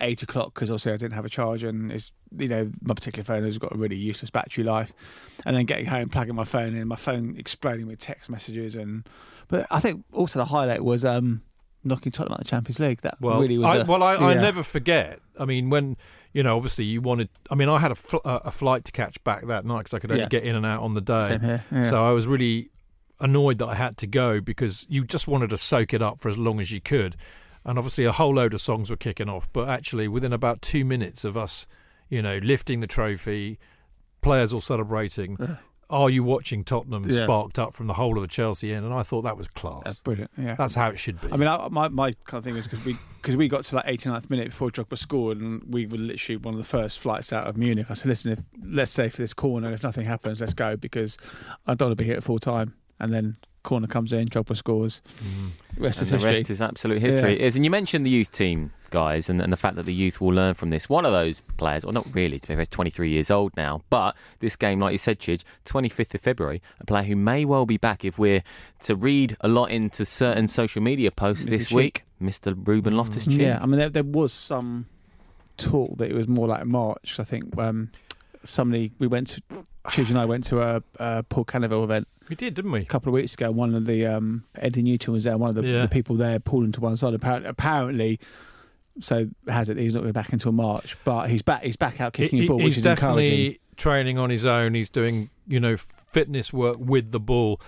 [0.01, 3.25] eight o'clock because obviously I didn't have a charger and it's you know my particular
[3.25, 4.93] phone has got a really useless battery life,
[5.45, 9.09] and then getting home, plugging my phone in, my phone exploding with text messages and.
[9.49, 11.43] But I think also the highlight was um
[11.83, 13.01] knocking Tottenham out of the Champions League.
[13.01, 13.67] That Well, really was.
[13.67, 15.19] I, a- well, I, I never forget.
[15.41, 15.97] I mean, when
[16.33, 17.29] you know, obviously, you wanted.
[17.51, 19.99] I mean, I had a, fl- a flight to catch back that night because I
[19.99, 20.29] could only Yeah.
[20.29, 21.61] get in and out on the day.
[21.73, 21.83] Yeah.
[21.83, 22.71] So I was really
[23.19, 26.29] annoyed that I had to go because you just wanted to soak it up for
[26.29, 27.17] as long as you could.
[27.65, 29.49] And obviously, a whole load of songs were kicking off.
[29.53, 31.67] But actually, within about two minutes of us,
[32.11, 33.59] you know, lifting the trophy,
[34.21, 35.39] players all celebrating,
[35.89, 37.25] "Are you watching Tottenham?" Yeah.
[37.25, 39.83] sparked up from the whole of the Chelsea end, and I thought that was class.
[39.85, 40.31] That's brilliant.
[40.37, 40.57] Yeah.
[40.57, 41.29] That's how it should be.
[41.33, 43.77] I mean, I, my my kind of thing was because we because we got to
[43.77, 47.33] like 89th minute before Drogba scored, and we were literally one of the first flights
[47.33, 47.87] out of Munich.
[47.89, 51.17] I said, "Listen, if let's say for this corner, if nothing happens, let's go because
[51.67, 54.57] I don't want to be here at full time." And then corner comes in, Drogba
[54.57, 55.03] scores.
[55.77, 56.31] Rest and is the history.
[56.31, 57.31] rest is absolute history.
[57.31, 57.37] Yeah.
[57.37, 59.95] It is, and you mentioned the youth team guys, and, and the fact that the
[59.95, 60.89] youth will learn from this.
[60.89, 63.83] One of those players, or not really, to be fair, he's 23 years old now,
[63.89, 67.67] but this game, like you said, Chidge, 25th of February, a player who may well
[67.67, 68.43] be back if we're
[68.83, 71.51] to read a lot into certain social media posts Mr.
[71.51, 71.77] this Cheek.
[71.77, 72.05] week.
[72.21, 72.55] Mr.
[72.67, 73.41] Ruben Loftus Cheek.
[73.41, 74.87] Yeah, I mean, there, there was some
[75.57, 77.19] talk that it was more like March.
[77.19, 77.91] I think um,
[78.45, 79.43] somebody we went to,
[79.89, 82.81] Chidge and I went to a, a Paul Canoville event we did, didn't we?
[82.81, 83.51] a couple of weeks ago.
[83.51, 85.37] One of the um, Eddie Newton was there.
[85.37, 85.83] One of the, Yeah.
[85.83, 87.13] the people there pulled him to one side.
[87.15, 88.21] Apparently, apparently,
[89.01, 89.77] so has it.
[89.79, 91.65] He's not going to be back until March, but he's back.
[91.65, 93.59] He's back out kicking He- a ball, which is definitely encouraging.
[93.77, 94.75] training on his own.
[94.75, 97.61] He's doing, you know, fitness work with the ball.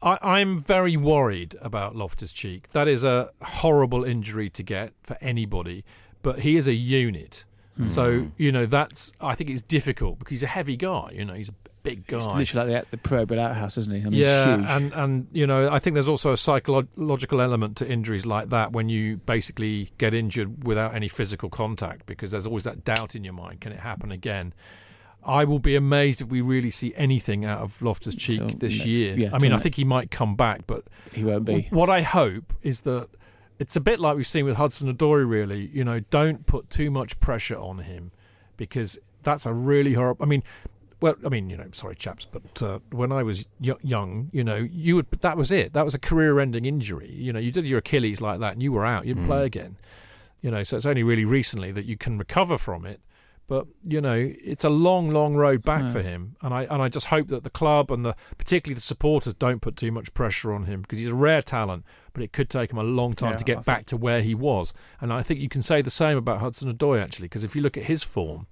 [0.00, 2.70] I, I'm very worried about Loftus Cheek.
[2.72, 5.82] That is a horrible injury to get for anybody,
[6.22, 7.44] but he is a unit.
[7.78, 7.86] Hmm.
[7.88, 9.12] So you know that's.
[9.20, 11.12] I think it's difficult because he's a heavy guy.
[11.14, 12.36] You know, he's a big guy.
[12.36, 14.00] literally like the, the proverbial outhouse, isn't he?
[14.00, 17.88] I mean, yeah, and and you know, I think there's also a psychological element to
[17.88, 22.64] injuries like that when you basically get injured without any physical contact because there's always
[22.64, 24.52] that doubt in your mind: can it happen again?
[25.24, 28.78] I will be amazed if we really see anything out of Loftus Cheek Till this
[28.78, 29.16] next- year.
[29.16, 31.66] yeah, I mean, I think he might come back, but he won't be.
[31.70, 33.08] what I hope is that
[33.58, 35.28] it's a bit like we've seen with Hudson Odoi.
[35.28, 38.12] Really, you know, don't put too much pressure on him
[38.56, 40.24] because that's a really horrible.
[40.24, 40.42] I mean,
[41.00, 44.42] well, I mean, you know, sorry, chaps, but uh, when I was y- young, you
[44.42, 45.06] know, you would.
[45.20, 45.72] That was it.
[45.72, 47.10] That was a career-ending injury.
[47.10, 49.06] You know, you did your Achilles like that, and you were out.
[49.06, 49.76] You didn't play again.
[50.42, 53.00] You know, so it's only really recently that you can recover from it.
[53.48, 55.88] But you know, it's a long, long road back Yeah.
[55.88, 58.80] for him, and I and I just hope that the club and the particularly the
[58.82, 61.82] supporters don't put too much pressure on him because he's a rare talent,
[62.12, 63.96] but it could take him a long time Yeah, to I get think- back to
[63.96, 64.74] where he was.
[65.00, 67.62] And I think you can say the same about Hudson Odoi actually, because if you
[67.62, 68.46] look at his form,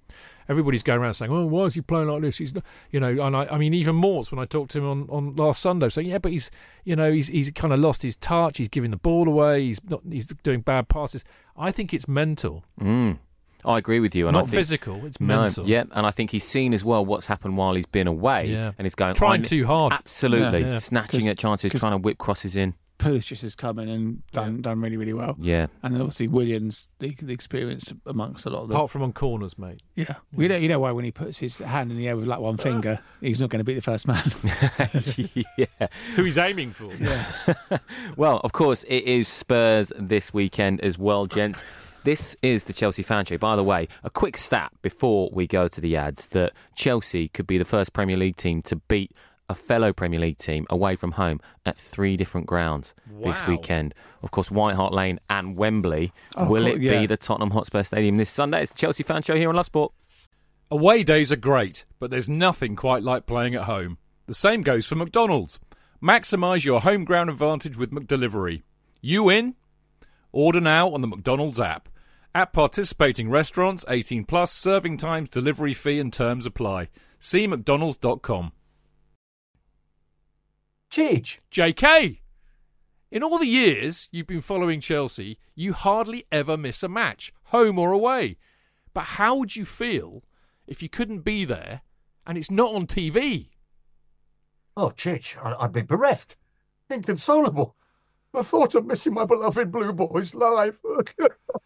[0.49, 3.23] everybody's going around saying, "Oh, why is he playing like this?" He's not, you know,
[3.27, 5.91] and I, I mean, even Morts when I talked to him on, on last Sunday,
[5.91, 6.51] saying, "Yeah, but he's,
[6.85, 8.57] you know, he's he's kind of lost his touch.
[8.57, 9.61] He's giving the ball away.
[9.65, 10.01] He's not.
[10.11, 11.23] He's doing bad passes.
[11.55, 13.19] I think it's mental, Mm.
[13.67, 14.29] I agree with you.
[14.29, 15.05] And I not think, physical.
[15.05, 15.67] It's No, mental.
[15.67, 18.73] yeah, and I think he's seen as well what's happened while he's been away, Yeah.
[18.79, 19.93] and he's going trying I- too hard.
[19.93, 20.79] Absolutely, Yeah, yeah.
[20.79, 22.75] snatching 'Cause- at chances, trying to whip crosses in.
[22.99, 26.89] Pulisic has come in and done done really really well, Yeah, and then obviously Willian's
[26.99, 28.77] the, the experience amongst a lot of them.
[28.77, 29.83] Apart from on corners, mate.
[29.97, 32.27] Yeah, you know, you know why when he puts his hand in the air with
[32.27, 34.25] like one finger, he's not going to beat the first man.
[35.59, 35.89] yeah.
[36.15, 36.91] Who he's aiming for.
[36.95, 37.79] Yeah.
[38.17, 41.63] well, of course, it is Spurs this weekend as well, gents.
[42.07, 43.37] This is the Chelsea fan show.
[43.37, 47.49] By the way, a quick stat before we go to the ads that Chelsea could
[47.49, 49.11] be the first Premier League team to beat
[49.49, 53.93] a fellow Premier League team away from home at three different grounds this weekend.
[54.23, 56.13] Of course, White Hart Lane and Wembley.
[56.37, 57.01] Oh, Will cool, it yeah.
[57.01, 58.63] be the Tottenham Hotspur Stadium this Sunday?
[58.63, 59.93] It's the Chelsea fan show here on Love Sport.
[60.71, 63.99] Away days are great, but there's nothing quite like playing at home.
[64.27, 65.59] The same goes for McDonald's.
[66.01, 68.63] Maximise your home ground advantage with McDelivery.
[69.01, 69.57] You in?
[70.31, 71.89] Order now on the McDonald's app.
[72.37, 76.91] At participating restaurants, 18 plus, serving times, delivery fee and terms apply.
[77.19, 78.53] See mcdonalds.com.
[80.93, 82.19] Chidge, JK!
[83.11, 87.79] In all the years you've been following Chelsea, you hardly ever miss a match, home
[87.79, 88.37] or away.
[88.93, 90.23] But how would you feel
[90.67, 91.81] if you couldn't be there
[92.27, 93.49] and it's not on TV?
[94.77, 96.37] oh, Chidge, I- I'd be bereft,
[96.91, 97.77] inconsolable.
[98.35, 100.79] The thought of missing my beloved Blue Boys live.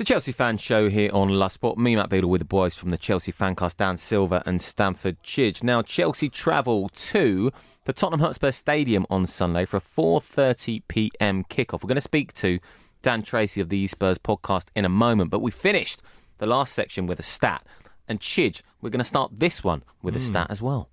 [0.00, 1.76] It's a Chelsea fan show here on Love Sport.
[1.76, 5.62] Me, Matt Beadle, with the boys from the Chelsea Fancast, Dan Silver and Stamford Chidge.
[5.62, 7.52] Now, Chelsea travel to
[7.84, 11.44] the Tottenham Hotspur Stadium on Sunday for a 4:30 p.m.
[11.44, 11.82] kickoff.
[11.82, 12.60] We're going to speak to
[13.02, 16.00] Dan Tracy of the Spurs podcast in a moment, but we finished
[16.38, 17.62] the last section with a stat.
[18.08, 20.88] And Chidge, we're going to start this one with a stat as well.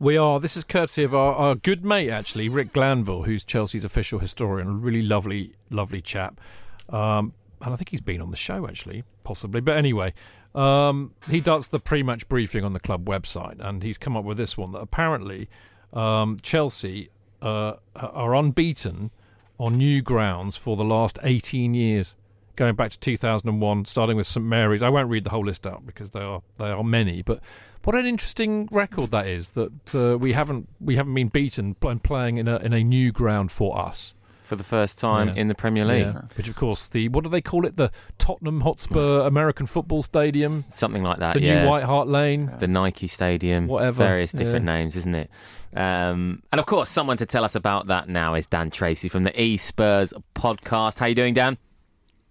[0.00, 0.40] We are.
[0.40, 4.66] This is courtesy of our, our good mate, actually, Rick Glanville, who's Chelsea's official historian.
[4.66, 6.40] A really lovely, lovely chap.
[6.88, 9.60] Um, and I think he's been on the show, actually, possibly.
[9.60, 10.14] But anyway,
[10.54, 13.60] um, he does the pre match briefing on the club website.
[13.60, 15.48] And he's come up with this one that apparently
[15.92, 17.10] um, Chelsea
[17.42, 19.10] uh, are unbeaten
[19.58, 22.14] on new grounds for the last 18 years.
[22.56, 24.82] Going back to 2001, starting with St Mary's.
[24.82, 27.40] I won't read the whole list out because there are there are many, but
[27.84, 32.02] what an interesting record that is that uh, we haven't we haven't been beaten and
[32.02, 34.14] playing in a in a new ground for us.
[34.48, 35.34] For the first time Yeah.
[35.42, 36.06] in the Premier League.
[36.06, 36.22] Yeah.
[36.36, 37.76] Which of course the what do they call it?
[37.76, 41.64] The Tottenham Hotspur American Football Stadium, Something like that, the yeah.
[41.64, 42.50] new White Hart Lane.
[42.58, 44.74] the Nike Stadium, Whatever, various different yeah.
[44.76, 45.30] names, isn't it?
[45.76, 49.24] Um, and of course, someone to tell us about that now is Dan Tracy from
[49.24, 50.98] the E Spurs podcast.
[50.98, 51.58] How are you doing, Dan?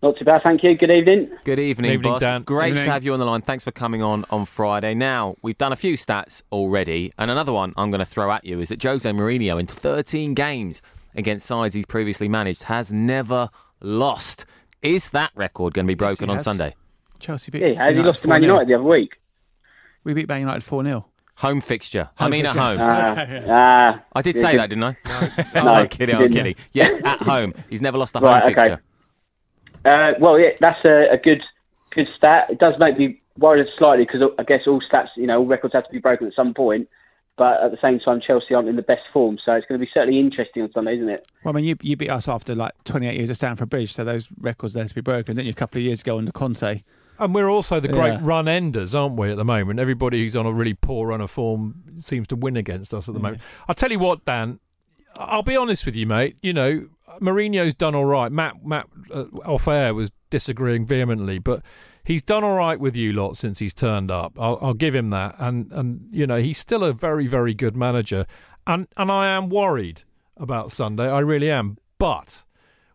[0.01, 0.75] Not too bad, thank you.
[0.75, 1.29] Good evening.
[1.43, 2.21] Good evening, Evening, boss.
[2.21, 2.43] Dan.
[2.43, 2.83] Great Evening.
[2.85, 3.41] to have you on the line.
[3.41, 4.93] Thanks for coming on on Friday.
[4.95, 8.43] Now we've done a few stats already, and another one I'm going to throw at
[8.43, 10.81] you is that Jose Mourinho in 13 games
[11.17, 13.49] against sides he's previously managed has never
[13.81, 14.45] lost.
[14.81, 16.43] Is that record going to be broken he on has.
[16.45, 16.75] Sunday?
[17.19, 17.61] Chelsea beat.
[17.61, 18.43] Yeah, how he United lost to Man 4-0.
[18.43, 19.15] United the other week.
[20.03, 21.05] We beat Man United 4 0.
[21.37, 22.09] Home fixture.
[22.17, 22.77] I Home mean, at home.
[22.81, 24.97] Ah, Okay, ah, I did say that, didn't I?
[25.53, 26.15] No, I'm kidding.
[26.15, 26.55] I'm kidding.
[26.71, 27.53] Yes, at home.
[27.69, 28.53] He's never lost a home Right, okay.
[28.53, 28.81] fixture.
[29.85, 31.41] Uh, well, yeah, that's a, a good
[31.91, 32.47] good stat.
[32.49, 35.73] It does make me worried slightly because I guess all stats, you know, all records
[35.73, 36.87] have to be broken at some point.
[37.37, 39.85] But at the same time, Chelsea aren't in the best form, so it's going to
[39.85, 41.27] be certainly interesting on Sunday, isn't it?
[41.43, 44.03] Well, I mean, you, you beat us after like 28 years of Stamford Bridge, so
[44.03, 45.51] those records there to be broken, didn't you?
[45.51, 46.81] A couple of years ago under Conte.
[47.19, 48.19] And we're also the great Yeah.
[48.21, 49.79] run enders, aren't we, at the moment?
[49.79, 53.13] Everybody who's on a really poor run of form seems to win against us at
[53.13, 53.41] the moment.
[53.67, 54.59] I'll tell you what, Dan,
[55.15, 56.37] I'll be honest with you, mate.
[56.41, 56.87] You know,
[57.19, 58.31] Mourinho's done all right.
[58.31, 61.61] Matt, Matt uh, off air was disagreeing vehemently, but
[62.07, 64.39] he's done all right with you lot since he's turned up.
[64.39, 65.35] I'll, I'll give him that.
[65.39, 68.25] And, and, you know, he's still a very, very good manager.
[68.65, 70.03] And, and I am worried
[70.37, 71.09] about Sunday.
[71.09, 71.77] I really am.
[71.99, 72.45] But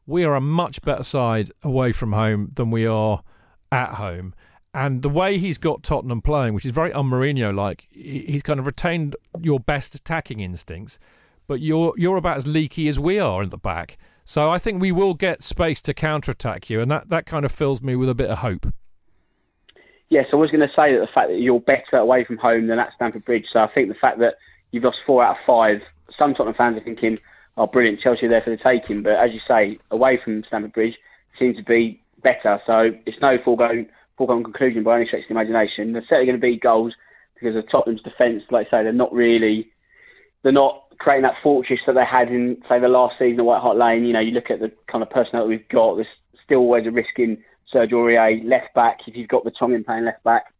[0.06, 3.22] we are a much better side away from home than we are
[3.70, 4.34] at home.
[4.72, 8.58] And the way he's got Tottenham playing, which is very un Mourinho like, he's kind
[8.58, 10.98] of retained your best attacking instincts,
[11.46, 13.98] but you're you're about as leaky as we are in the back.
[14.24, 17.44] So I think we will get space to counter attack you, and that, that kind
[17.44, 18.72] of fills me with a bit of hope.
[20.12, 22.66] Yes, I was going to say that the fact that you're better away from home
[22.66, 23.46] than at Stamford Bridge.
[23.50, 24.34] So I think the fact that
[24.70, 25.80] you've lost four out of five,
[26.18, 27.18] some Tottenham fans are thinking,
[27.56, 30.74] "Oh, brilliant, Chelsea are there for the taking." But as you say, away from Stamford
[30.74, 30.98] Bridge
[31.38, 32.60] seems to be better.
[32.66, 33.86] So it's no foregone
[34.18, 35.94] foregone conclusion by any stretch of the imagination.
[35.94, 36.92] There's certainly going to be goals
[37.32, 38.42] because of Tottenham's defence.
[38.50, 39.72] Like I say, they're not really
[40.42, 43.62] they're not creating that fortress that they had in, say, the last season at White
[43.62, 44.04] Hart Lane.
[44.04, 45.94] You know, you look at the kind of personnel that we've got.
[45.94, 46.06] There's
[46.44, 48.98] still always a risk in Serge Aurier, left back.
[49.06, 50.52] If you've got Vertonghen playing left back,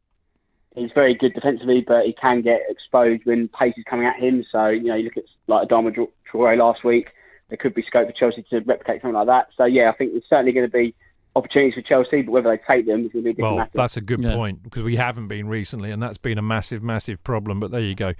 [0.75, 4.45] he's very good defensively, but he can get exposed when pace is coming at him.
[4.51, 7.09] So you know, you look at like Adama Dra- Traore last week.
[7.49, 9.49] There could be scope for Chelsea to replicate something like that.
[9.57, 10.95] So yeah, I think there's certainly going to be
[11.37, 13.57] opportunities for Chelsea, but whether they take them is going to be a different Well,
[13.59, 13.71] matter.
[13.75, 14.35] that's a good Yeah.
[14.35, 17.61] point because we haven't been recently, and that's been a massive, massive problem.
[17.61, 18.13] But there you go.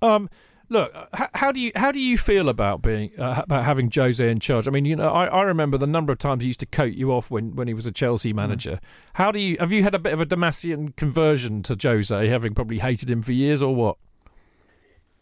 [0.00, 0.30] Um,
[0.68, 4.28] look, how, how do you how do you feel about being uh, about having Jose
[4.28, 4.68] in charge?
[4.68, 6.94] I mean, you know, I, I remember the number of times he used to coat
[6.94, 8.80] you off when, when he was a Chelsea manager.
[9.14, 12.54] How do you have you had a bit of a Damascene conversion to Jose, having
[12.54, 13.96] probably hated him for years, or what?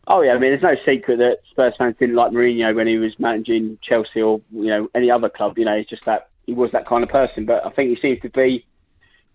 [0.09, 2.97] Oh yeah, I mean, there's no secret that Spurs fans didn't like Mourinho when he
[2.97, 5.59] was managing Chelsea or you know any other club.
[5.59, 7.45] You know, it's just that he was that kind of person.
[7.45, 8.65] But I think he seems to be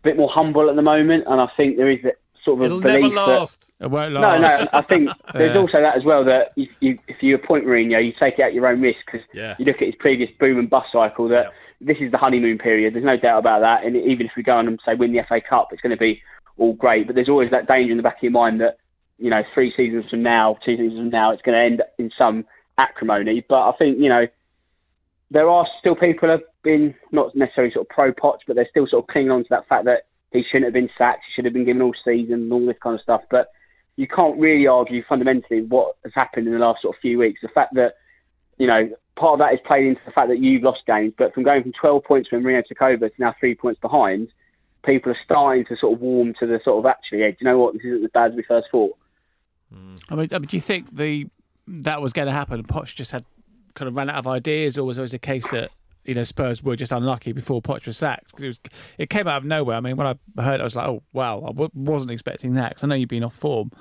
[0.01, 2.65] a bit more humble at the moment, and I think there is a sort of
[2.65, 3.27] It'll never belief that.
[3.27, 3.71] last.
[3.79, 4.61] It won't No, last.
[4.61, 5.61] no, I think there's Yeah.
[5.61, 8.53] also that as well that if you, if you appoint Mourinho, you take it at
[8.53, 9.55] your own risk because Yeah.
[9.59, 11.27] you look at his previous boom and bust cycle.
[11.29, 12.93] That this is the honeymoon period.
[12.93, 13.83] There's no doubt about that.
[13.85, 15.97] And even if we go on and say win the FA Cup, it's going to
[15.97, 16.21] be
[16.57, 17.07] all great.
[17.07, 18.77] But there's always that danger in the back of your mind that
[19.19, 22.11] you know three seasons from now, two seasons from now, it's going to end in
[22.17, 22.45] some
[22.77, 23.45] acrimony.
[23.47, 24.25] But I think you know
[25.29, 28.67] there are still people who have been not necessarily sort of pro Poch, but they're
[28.69, 31.33] still sort of clinging on to that fact that he shouldn't have been sacked, he
[31.33, 33.21] should have been given all season, and all this kind of stuff.
[33.29, 33.51] But
[33.95, 37.41] you can't really argue fundamentally what has happened in the last sort of few weeks.
[37.41, 37.95] The fact that
[38.61, 41.33] you know, part of that is played into the fact that you've lost games, but
[41.33, 44.27] from going from 12 points when Mourinho took over to now three points behind,
[44.85, 47.45] people are starting to sort of warm to the sort of actually, yeah, do you
[47.45, 48.95] know what, this isn't as bad as we first thought.
[49.71, 49.75] I
[50.15, 51.27] mean, I mean, do you think the
[51.67, 52.61] that was going to happen?
[52.63, 53.25] Poch just had
[53.73, 55.71] kind of ran out of ideas, or was it always a case that
[56.05, 58.27] you know Spurs were just unlucky before Poch was sacked?
[58.27, 58.59] Because it was
[58.97, 59.77] it came out of nowhere.
[59.77, 62.53] I mean, when I heard, it, I was like, oh wow, I w- wasn't expecting
[62.55, 62.69] that.
[62.69, 63.71] Because I know you've been off form.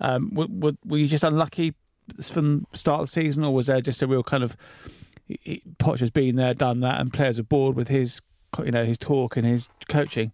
[0.00, 1.74] Um, were, were, were you just unlucky
[2.22, 4.56] from the start of the season, or was there just a real kind of
[5.26, 8.20] he- Poch has been there, done that, and players are bored with his
[8.64, 10.32] you know his talk and his coaching?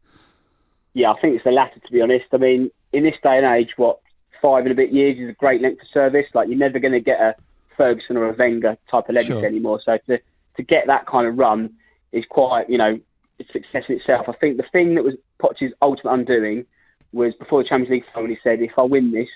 [0.95, 2.24] Yeah, I think it's the latter, to be honest.
[2.33, 3.99] I mean, in this day and age, what,
[4.41, 6.24] five and a bit years is a great length of service.
[6.33, 7.35] Like, you're never going to get a
[7.77, 9.45] Ferguson or a Wenger type of legacy Sure.
[9.45, 9.79] anymore.
[9.85, 10.18] So to,
[10.57, 11.71] to get that kind of run
[12.13, 12.99] is quite, you know,
[13.53, 14.27] success in itself.
[14.29, 16.65] I think the thing that was Poch's ultimate undoing
[17.13, 19.29] was before the Champions League final, he said, if I win this,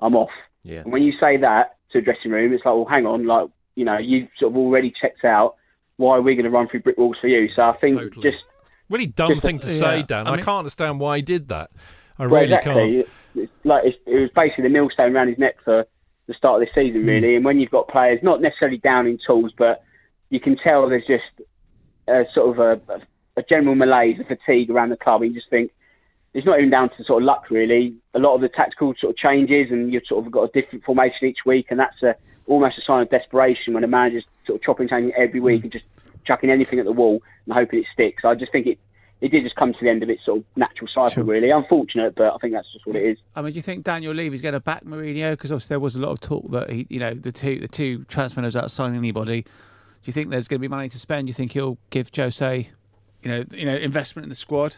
[0.00, 0.30] I'm off.
[0.62, 0.80] Yeah.
[0.80, 3.48] And when you say that to a dressing room, it's like, well, hang on, like,
[3.74, 5.56] you know, you've sort of already checked out.
[5.96, 7.48] Why are we going to run through brick walls for you?
[7.54, 8.22] So I think Totally.
[8.30, 8.42] just
[8.90, 10.02] Really dumb Just- thing to say, yeah.
[10.06, 10.26] Dan.
[10.26, 11.70] I I, can't understand why he did that.
[12.18, 12.72] I Well, really exactly.
[12.74, 13.08] can't.
[13.34, 15.86] It's like it's, it was basically the millstone around his neck for
[16.26, 16.80] the start of this Hmm.
[16.88, 17.34] season, really.
[17.36, 19.82] And when you've got players not necessarily down in tools, but
[20.32, 21.46] you can tell there's just
[22.08, 23.00] a sort of a,
[23.36, 25.20] a general malaise, a fatigue around the club.
[25.20, 25.70] And you just think
[26.32, 27.94] it's not even down to sort of luck, really.
[28.14, 30.84] A lot of the tactical sort of changes, and you've sort of got a different
[30.84, 32.16] formation each week, and that's a,
[32.46, 35.64] almost a sign of desperation when a manager's sort of chopping changing every week mm.
[35.64, 35.84] and just
[36.26, 38.24] chucking anything at the wall and hoping it sticks.
[38.24, 38.78] I just think it.
[39.20, 41.50] It did just come to the end of its sort of natural cycle, really.
[41.50, 43.18] Unfortunate, but I think that's just what it is.
[43.36, 45.30] I mean, do you think Daniel Levy's going to back Mourinho?
[45.30, 47.68] Because obviously there was a lot of talk that he, you know, the two the
[47.68, 49.44] two transfer windows out signing anybody.
[50.02, 51.26] Do you think there's going to be money to spend?
[51.26, 52.70] Do you think he'll give Jose,
[53.22, 54.76] you know, you know, investment in the squad?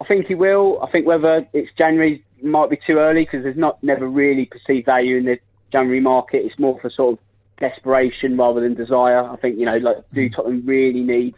[0.00, 0.82] I think he will.
[0.82, 4.86] I think whether it's January might be too early because there's not never really perceived
[4.86, 5.38] value in the
[5.70, 6.38] January market.
[6.44, 7.18] It's more for sort of
[7.60, 9.22] desperation rather than desire.
[9.22, 10.34] I think you know, like, do mm.
[10.34, 11.34] Tottenham really need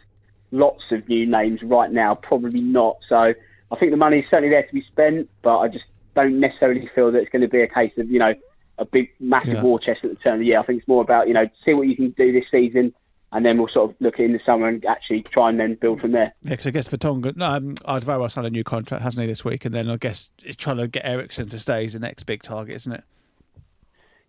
[0.51, 2.15] lots of new names right now?
[2.15, 2.97] Probably not.
[3.07, 6.39] So I think the money is certainly there to be spent, but I just don't
[6.39, 8.33] necessarily feel that it's going to be a case of you know
[8.77, 9.61] a big massive Yeah.
[9.63, 10.59] war chest at the turn of the year.
[10.59, 12.93] I think it's more about you know see what you can do this season.
[13.35, 16.01] And then we'll sort of look in the summer and actually try and then build
[16.01, 16.33] from there.
[16.43, 19.43] Yeah, because I guess Vertonghen, no, um, Alvaro signed a new contract, hasn't he, this
[19.43, 19.65] week?
[19.65, 22.43] And then I guess it's trying to get Eriksen to stay is the next big
[22.43, 23.03] target, isn't it?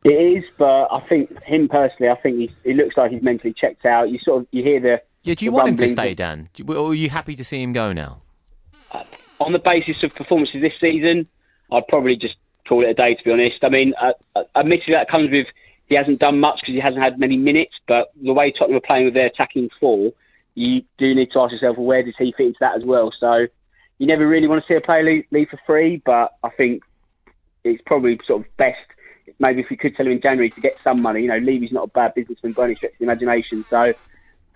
[0.05, 3.53] It is, but I think him personally, I think he's, he looks like he's mentally
[3.53, 4.09] checked out.
[4.09, 6.49] You sort of you hear the Yeah, do you want him to stay, of- Dan?
[6.55, 8.23] Do you- Or are you happy to see him go now?
[9.41, 11.27] on the basis of performances this season.
[11.71, 12.37] I'd probably just
[12.69, 13.63] call it a day, to be honest.
[13.63, 15.47] I mean, uh, uh, admittedly, that comes with
[15.87, 17.75] he hasn't done much because he hasn't had many minutes.
[17.87, 20.13] But the way Tottenham are playing with their attacking four,
[20.55, 23.13] you do need to ask yourself, well, where does he fit into that as well?
[23.19, 23.47] So
[23.99, 26.83] you never really want to see a player leave, leave for free, but I think
[27.65, 28.79] it's probably sort of best.
[29.39, 31.73] Maybe if we could tell him in January to get some money, you know, Levy's
[31.73, 33.65] not a bad businessman by any stretch of the imagination.
[33.65, 33.95] So,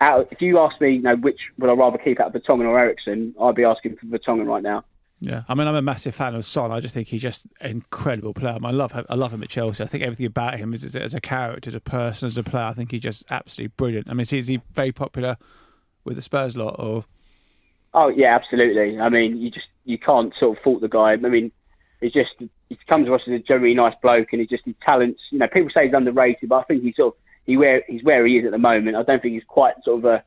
[0.01, 2.65] out, if you ask me, you know, which would I rather keep out of Vertonghen
[2.65, 4.85] or Eriksen, I'd be asking for Vertonghen right now.
[5.21, 6.71] Yeah, I mean, I'm a massive fan of Son.
[6.71, 8.57] I just think he's just an incredible player.
[8.63, 9.05] I, love him.
[9.09, 9.83] I love him at Chelsea.
[9.83, 12.43] I think everything about him is, is as a character, as a person, as a
[12.43, 12.63] player.
[12.63, 14.09] I think he's just absolutely brilliant.
[14.09, 15.37] I mean, is he, very popular
[16.05, 17.03] with the Spurs lot, or
[17.93, 18.99] Oh yeah, absolutely.
[18.99, 21.13] I mean, you just you can't sort of fault the guy.
[21.13, 21.51] I mean,
[22.01, 25.19] he's just he comes across as a generally nice bloke, and he's just his talents.
[25.31, 28.03] You know, people say he's underrated, but I think he's sort of he where he's
[28.03, 28.95] where he is at the moment.
[28.95, 30.23] I don't think he's quite sort of a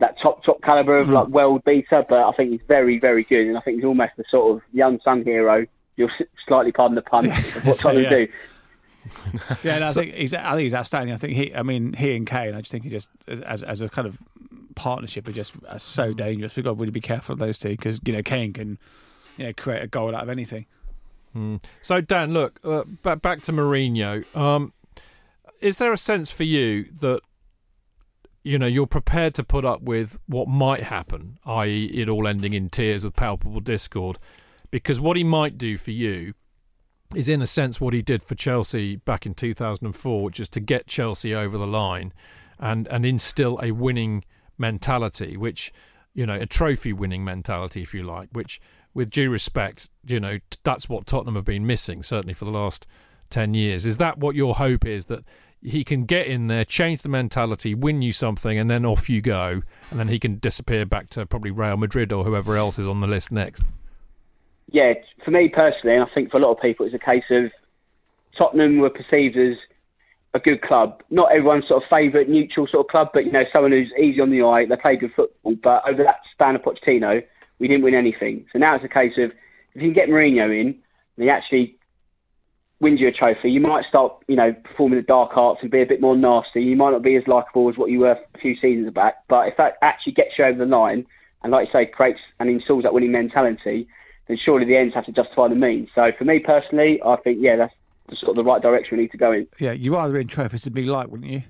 [0.00, 3.46] that top top caliber of like world beater, but I think he's very very good,
[3.46, 5.66] and I think he's almost the sort of the unsung hero.
[5.96, 6.10] You'll
[6.48, 8.10] slightly pardon the pun of what So, Tottenham yeah.
[8.10, 8.28] do.
[9.62, 10.34] yeah, no, I think he's.
[10.34, 11.14] I think he's outstanding.
[11.14, 11.54] I think he.
[11.54, 12.54] I mean, he and Kane.
[12.54, 14.18] I just think he just as as, as a kind of
[14.74, 16.56] partnership are just are so dangerous.
[16.56, 18.78] We've got to really be careful of those two because you know Kane can,
[19.36, 20.66] you know, create a goal out of anything.
[21.82, 24.24] So Dan, look, uh, back back to Mourinho.
[24.36, 24.72] Um,
[25.60, 27.20] is there a sense for you that
[28.42, 32.52] you know you're prepared to put up with what might happen, i.e., it all ending
[32.52, 34.18] in tears with palpable discord,
[34.70, 36.34] because what he might do for you
[37.14, 40.60] is, in a sense, what he did for Chelsea back in 2004, which is to
[40.60, 42.12] get Chelsea over the line
[42.58, 44.24] and and instill a winning
[44.58, 45.72] mentality, which
[46.14, 48.60] you know a trophy winning mentality, if you like, which
[48.94, 52.86] with due respect, you know, that's what Tottenham have been missing, certainly for the last
[53.30, 53.86] 10 years.
[53.86, 55.06] Is that what your hope is?
[55.06, 55.24] That
[55.62, 59.20] he can get in there, change the mentality, win you something, and then off you
[59.20, 62.86] go, and then he can disappear back to probably Real Madrid or whoever else is
[62.86, 63.62] on the list next?
[64.72, 64.94] yeah,
[65.24, 67.50] for me personally, and I think for a lot of people, it's a case of
[68.38, 69.56] Tottenham were perceived as
[70.32, 71.02] a good club.
[71.10, 74.20] Not everyone's sort of favourite neutral sort of club, but you know, someone who's easy
[74.20, 74.66] on the eye.
[74.66, 77.22] They play good football, but over that span of Pochettino,
[77.58, 78.46] we didn't win anything.
[78.52, 79.32] So now it's a case of
[79.74, 81.76] if you can get Mourinho in, and he actually
[82.80, 85.82] wins you a trophy, you might start, you know, performing the dark arts and be
[85.82, 86.62] a bit more nasty.
[86.62, 89.16] You might not be as likable as what you were a few seasons back.
[89.28, 91.06] But if that actually gets you over the line,
[91.42, 93.86] and like you say, creates and installs that winning mentality,
[94.28, 95.88] then surely the ends have to justify the means.
[95.94, 97.74] So for me personally, I think yeah, that's
[98.08, 99.46] the sort of the right direction we need to go in.
[99.58, 101.42] Yeah, you'd rather win trophies than be liked, wouldn't you?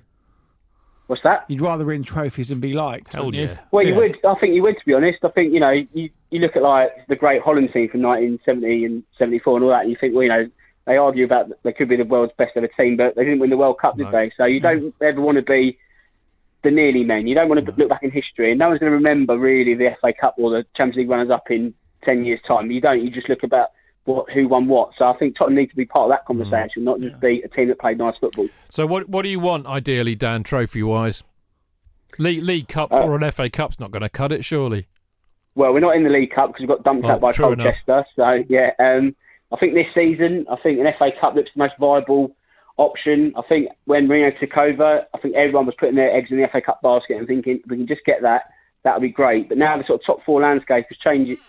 [1.07, 1.43] What's that?
[1.49, 3.13] You'd rather win trophies than be liked.
[3.13, 3.51] Hell wouldn't yeah.
[3.51, 3.59] You?
[3.71, 3.97] Well, you Yeah.
[3.97, 4.17] would.
[4.25, 4.77] I think you would.
[4.77, 7.69] To be honest, I think you know you you look at like the great Holland
[7.73, 10.49] team from 1970 and 74 and all that, and you think well, you know,
[10.85, 13.49] they argue about they could be the world's best ever team, but they didn't win
[13.49, 14.11] the World Cup, did No.
[14.11, 14.31] they?
[14.37, 15.77] So you don't ever want to be
[16.63, 17.27] the nearly men.
[17.27, 19.73] You don't want to look back in history, and no one's going to remember really
[19.75, 21.73] the FA Cup or the Champions League runners up in
[22.07, 22.71] 10 years' time.
[22.71, 23.03] You don't.
[23.03, 23.69] You just look about
[24.05, 24.91] what who won what.
[24.97, 27.47] So I think Tottenham need to be part of that conversation, not just be a
[27.47, 28.47] team that played nice football.
[28.69, 31.23] So what what do you want ideally, Dan, trophy wise?
[32.19, 34.87] League, League Cup Uh, or an FA Cup's not going to cut it, surely.
[35.55, 37.37] Well, we're not in the League Cup because we got dumped Oh, out by enough.
[37.37, 38.05] Colchester.
[38.15, 39.15] So yeah, um,
[39.51, 42.35] I think this season, I think an FA Cup looks the most viable
[42.77, 43.33] option.
[43.37, 46.47] I think when Mourinho took over, I think everyone was putting their eggs in the
[46.51, 48.43] FA Cup basket and thinking if we can just get that,
[48.83, 49.49] that would be great.
[49.49, 51.39] But now the sort of top four landscape has changed.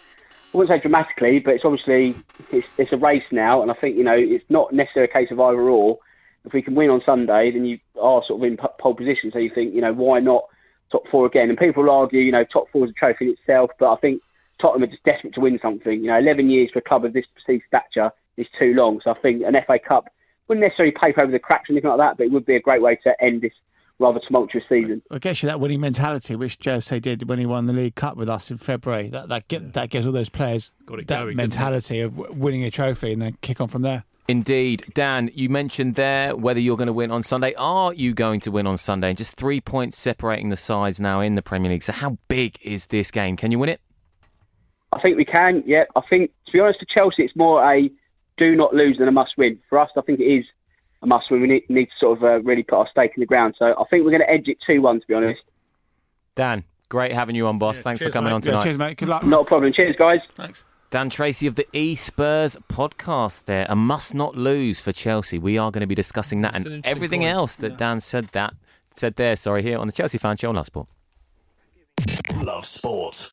[0.52, 2.14] I wouldn't say dramatically, but it's obviously
[2.50, 5.30] it's, it's a race now, and I think you know it's not necessarily a case
[5.30, 5.98] of either or.
[6.44, 9.30] If we can win on Sunday, then you are sort of in pole position.
[9.32, 10.42] So you think, you know, why not
[10.90, 11.48] top four again?
[11.48, 14.20] And people argue, you know, top four is a trophy in itself, but I think
[14.62, 16.00] Tottenham are just desperate to win something.
[16.00, 19.00] You know, 11 years for a club of this perceived stature is too long.
[19.04, 20.06] So I think an FA Cup
[20.48, 22.60] wouldn't necessarily paper over the cracks or anything like that, but it would be a
[22.60, 23.52] great way to end this
[23.98, 25.02] rather tumultuous season.
[25.10, 28.16] I guess you that winning mentality, which Jose did when he won the League Cup
[28.16, 29.08] with us in February.
[29.08, 32.64] That that get, that gives all those players Got it that going, mentality of winning
[32.64, 34.04] a trophy and then kick on from there.
[34.28, 34.84] Indeed.
[34.94, 37.54] Dan, you mentioned there whether you're going to win on Sunday.
[37.58, 39.08] Are you going to win on Sunday?
[39.08, 41.82] And just three points separating the sides now in the Premier League.
[41.82, 43.36] So, how big is this game?
[43.36, 43.80] Can you win it?
[44.92, 45.84] I think we can, yeah.
[45.96, 47.90] I think, to be honest, to Chelsea, it's more a
[48.38, 49.58] do not lose than a must win.
[49.68, 50.44] For us, I think it is
[51.02, 51.40] a must win.
[51.40, 53.54] We need, need to sort of uh, really put our stake in the ground.
[53.58, 55.40] So I think we're going to edge it 2 1, to be honest.
[56.34, 57.82] Dan, great having you on, boss.
[57.82, 58.34] Thanks for coming mate.
[58.36, 58.64] on Yeah, tonight.
[58.64, 58.96] cheers, mate.
[58.98, 59.24] Good luck.
[59.24, 59.72] Not a problem.
[59.72, 60.20] Cheers, guys.
[60.34, 60.62] Thanks.
[60.90, 63.64] Dan Tracy of the E Spurs podcast there.
[63.70, 65.38] A must not lose for Chelsea.
[65.38, 67.32] We are going to be discussing that That's and interesting everything point.
[67.32, 68.52] else that Dan said that
[68.94, 70.86] said there, sorry, here on the Chelsea Fan Show on Love Sport.
[72.42, 73.32] Love sport.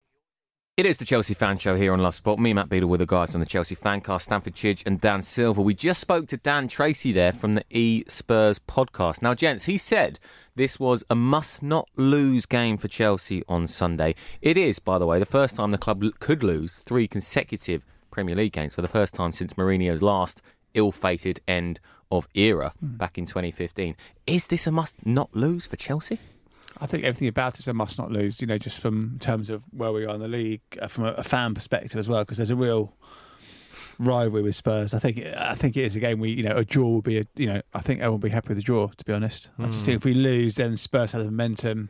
[0.79, 2.39] It is the Chelsea Fan Show here on Love Sport.
[2.39, 5.61] Me, Matt Beadle, with the guys from the Chelsea Fancast, Stamford Chidge and Dan Silver.
[5.61, 9.21] We just spoke to Dan Tracy there from the E Spurs podcast.
[9.21, 10.19] Now, gents, he said
[10.55, 14.15] this was a must not lose game for Chelsea on Sunday.
[14.41, 18.37] It is, by the way, the first time the club could lose three consecutive Premier
[18.37, 20.41] League games for the first time since Mourinho's last
[20.75, 22.95] ill fated end of era hmm.
[22.95, 23.97] back in 2015.
[24.25, 26.19] Is this a must not lose for Chelsea?
[26.81, 28.41] I think everything about it is a must not lose.
[28.41, 31.11] You know, just from terms of where we are in the league, uh, from a,
[31.13, 32.95] a fan perspective as well, because there's a real
[33.99, 34.93] rivalry with Spurs.
[34.93, 37.01] I think it, I think it is a game we you know a draw will
[37.01, 38.87] be a you know I think everyone will be happy with the draw.
[38.87, 41.89] To be honest, I just think if we lose, then Spurs have the momentum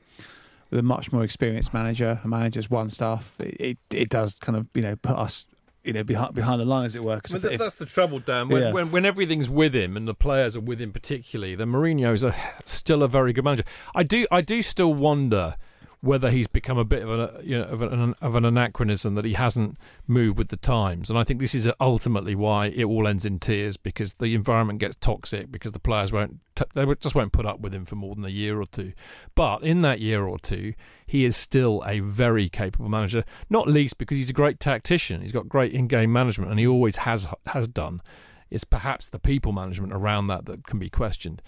[0.69, 2.19] with a much more experienced manager.
[2.23, 3.35] A manager's one staff.
[3.39, 5.45] It, it it does kind of you know put us
[5.89, 7.19] you know behind behind the line as it were.
[7.19, 8.47] 'cause if- th- if- that's the trouble, Dan.
[8.47, 8.71] When, Yeah.
[8.71, 12.33] when when everything's with him and the players are with him, particularly, then Mourinho's a,
[12.63, 13.63] still a very good manager.
[13.95, 15.55] I do I do still wonder
[16.01, 19.25] whether he's become a bit of an you know of an, of an anachronism that
[19.25, 19.77] he hasn't
[20.07, 21.09] moved with the times.
[21.09, 24.79] And I think this is ultimately why it all ends in tears because the environment
[24.79, 26.39] gets toxic because the players won't
[26.73, 28.93] they just won't put up with him for more than a year or two.
[29.35, 30.73] But in that year or two,
[31.05, 33.23] he is still a very capable manager.
[33.49, 35.21] Not least because he's a great tactician.
[35.21, 38.01] He's got great in-game management, and he always has has done.
[38.49, 41.41] It's perhaps the people management around that that can be questioned.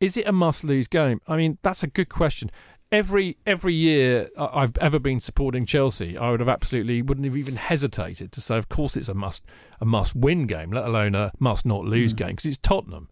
[0.00, 1.20] Is it a must-lose game?
[1.28, 2.50] I mean, that's a good question.
[2.92, 7.36] Every every year I- I've ever been supporting Chelsea, I would have absolutely wouldn't have
[7.36, 9.42] even hesitated to say, of course, it's a must
[9.80, 12.16] a must-win game, let alone a must-not-lose hmm.
[12.16, 13.08] game, because it's Tottenham.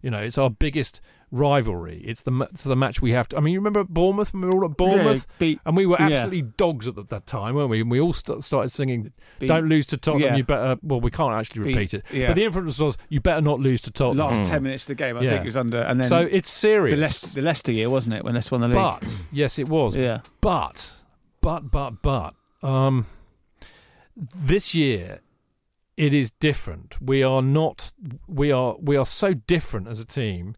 [0.00, 1.00] You know, it's our biggest
[1.34, 2.00] rivalry.
[2.06, 3.36] It's the it's the match we have to.
[3.36, 4.32] I mean, you remember Bournemouth?
[4.32, 6.06] when We were all at Bournemouth, beat- and we were yeah.
[6.06, 7.80] absolutely dogs at the, that time, weren't we?
[7.80, 10.36] And we all st- started singing, Beat- "Don't lose to Tottenham." yeah.
[10.36, 10.78] You better.
[10.82, 12.28] Well, we can't actually Beat- repeat it, yeah.
[12.28, 14.94] but the influence was, "You better not lose to Tottenham." last ten minutes of the
[14.94, 15.30] game, I Yeah.
[15.30, 16.94] think it was under, and then so it's serious.
[16.94, 18.76] the Leicester, the Leicester year, wasn't it, when Leicester won the league?
[18.76, 19.96] But yes, it was.
[19.96, 20.94] yeah, But
[21.40, 23.06] but but but um,
[24.16, 25.20] this year
[25.96, 27.00] it is different.
[27.00, 27.92] We are not.
[28.26, 30.56] We are we are so different as a team,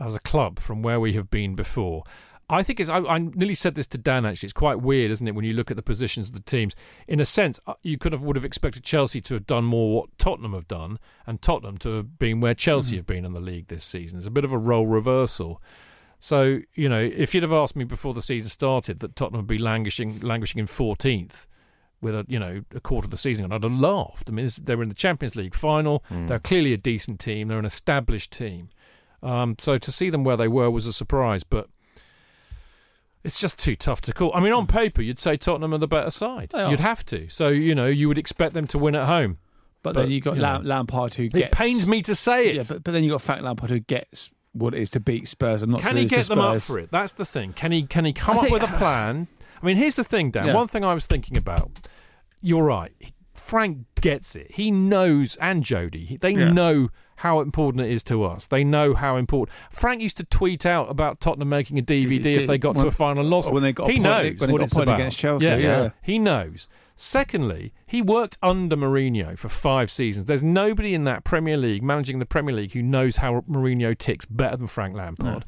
[0.00, 2.04] as a club from where we have been before.
[2.50, 2.88] I think it's.
[2.88, 4.24] I, I nearly said this to Dan.
[4.24, 6.74] Actually, it's quite weird, isn't it, when you look at the positions of the teams?
[7.06, 9.94] In a sense, uh, you could have would have expected Chelsea to have done more
[9.94, 13.40] what Tottenham have done, and Tottenham to have been where Chelsea have been in the
[13.40, 14.16] league this season.
[14.16, 15.60] It's a bit of a role reversal.
[16.20, 19.46] So you know, if you'd have asked me before the season started that Tottenham would
[19.46, 21.46] be languishing, languishing in fourteenth,
[22.00, 24.30] with a you know a quarter of the season, and I'd have laughed.
[24.30, 26.02] I mean, they're in the Champions League final.
[26.26, 27.48] They're clearly a decent team.
[27.48, 28.70] They're an established team.
[29.22, 31.68] Um, so to see them where they were was a surprise, but
[33.24, 34.32] it's just too tough to call.
[34.34, 36.52] I mean, on paper, you'd say Tottenham are the better side.
[36.54, 37.28] You'd have to.
[37.28, 39.38] So you know, you would expect them to win at home.
[39.82, 42.48] But, But, then you got you know, Lampard who Gets, It pains me to say
[42.48, 42.56] it.
[42.56, 45.28] Yeah, but, but then you got Frank Lampard who gets what it is to beat
[45.28, 46.90] Spurs and not Can to he get them up for it?
[46.90, 47.52] That's the thing.
[47.52, 47.82] Can he?
[47.84, 49.28] Can he come I up think- with a plan?
[49.60, 50.46] I mean, here's the thing, Dan.
[50.46, 50.54] Yeah.
[50.54, 51.70] One thing I was thinking about.
[52.40, 52.92] You're right.
[53.34, 54.52] Frank gets it.
[54.52, 56.52] He knows, and Jody, they Yeah.
[56.52, 58.46] know how important it is to us.
[58.46, 59.56] They know how important.
[59.70, 62.90] Frank used to tweet out about Tottenham making a DVD if they got to a
[62.92, 63.50] final loss.
[63.50, 65.00] when they got a he point- knows when they what got it's point about.
[65.00, 65.90] against Chelsea, Yeah, yeah.
[66.02, 66.68] he knows.
[67.00, 70.26] Secondly, he worked under Mourinho for five seasons.
[70.26, 74.24] There's nobody in that Premier League managing the Premier League who knows how Mourinho ticks
[74.24, 75.44] better than Frank Lampard.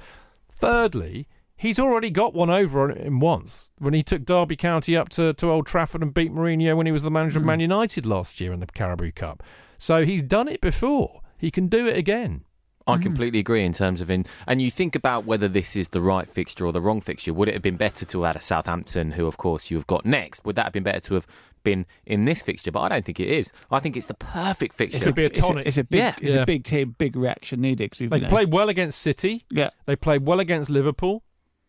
[0.48, 5.08] Thirdly, he's already got one over on him once when he took Derby County up
[5.10, 7.48] to, to Old Trafford and beat Mourinho when he was the manager of mm.
[7.48, 9.42] Man United last year in the Carabao Cup.
[9.78, 11.20] So he's done it before.
[11.40, 12.44] He can do it again.
[12.86, 13.02] I Mm.
[13.02, 16.28] completely agree in terms of in, and you think about whether this is the right
[16.28, 17.32] fixture or the wrong fixture.
[17.32, 19.86] Would it have been better to have had a Southampton, who of course you have
[19.86, 20.44] got next?
[20.44, 21.26] Would that have been better to have
[21.62, 22.72] been in this fixture?
[22.72, 23.52] But I don't think it is.
[23.70, 24.96] I think it's the perfect fixture.
[24.96, 25.66] It's a bit It's a, tonic.
[25.66, 26.14] it's a big, Yeah.
[26.20, 26.42] it's Yeah.
[26.42, 27.90] a big team, big reaction needed.
[27.92, 29.44] 'cause we've, They you know, played well against City.
[29.50, 31.22] yeah, They played well against Liverpool.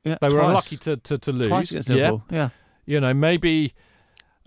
[0.06, 0.18] yeah.
[0.22, 0.48] They were twice.
[0.48, 1.48] unlucky to, to, to lose.
[1.50, 1.96] twice against Yeah.
[1.96, 2.24] Liverpool.
[2.32, 2.50] Yeah,
[2.86, 3.74] you know, maybe.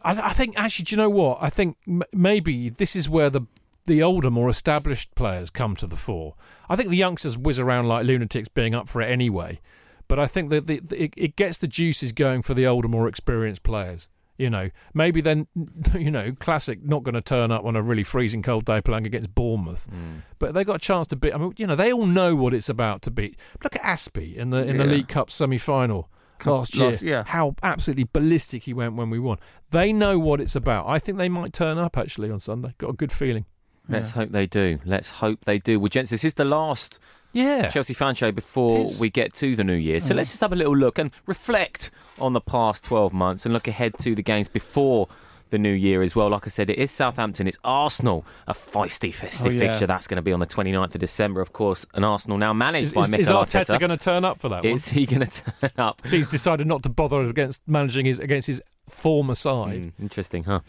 [0.02, 1.38] I, I think actually, do you know what?
[1.40, 3.42] I think m- maybe this is where the
[3.86, 6.34] the older, more established players come to the fore.
[6.68, 9.60] I think the youngsters whiz around like lunatics, being up for it anyway.
[10.08, 12.88] But I think that the, the, it, it gets the juices going for the older,
[12.88, 14.08] more experienced players.
[14.36, 15.46] You know, maybe then,
[15.94, 19.06] you know, classic not going to turn up on a really freezing cold day playing
[19.06, 20.22] against Bournemouth, mm.
[20.40, 21.32] but they got a chance to beat.
[21.32, 23.36] I mean, you know, they all know what it's about to beat.
[23.62, 26.10] Look at Azpi in the in the League Cup semi final
[26.44, 26.90] last year.
[26.90, 27.22] last- yeah.
[27.24, 29.38] How absolutely ballistic he went when we won.
[29.70, 30.88] They know what it's about.
[30.88, 32.74] I think they might turn up actually on Sunday.
[32.78, 33.46] Got a good feeling.
[33.88, 34.78] Let's hope they do.
[34.84, 35.78] Let's hope they do.
[35.78, 36.98] Well, gents, this is the last
[37.32, 37.68] Yeah.
[37.68, 40.00] Chelsea fan show before we get to the new year.
[40.00, 40.16] So Mhm.
[40.18, 43.66] let's just have a little look and reflect on the past 12 months and look
[43.68, 45.08] ahead to the games before
[45.54, 46.28] the new year as well.
[46.28, 49.60] Like I said, it is Southampton, it's Arsenal, a feisty, festive Oh, yeah.
[49.70, 49.86] fixture.
[49.86, 51.86] That's going to be on the 29th of December, of course.
[51.94, 53.80] And Arsenal now managed Is, by is, Mikel is Arteta Arteta.
[53.80, 56.02] going to turn up for that Is he going to turn up?
[56.04, 59.82] So he's decided not to bother against managing his against his former side.
[59.84, 60.60] Mm, interesting, huh?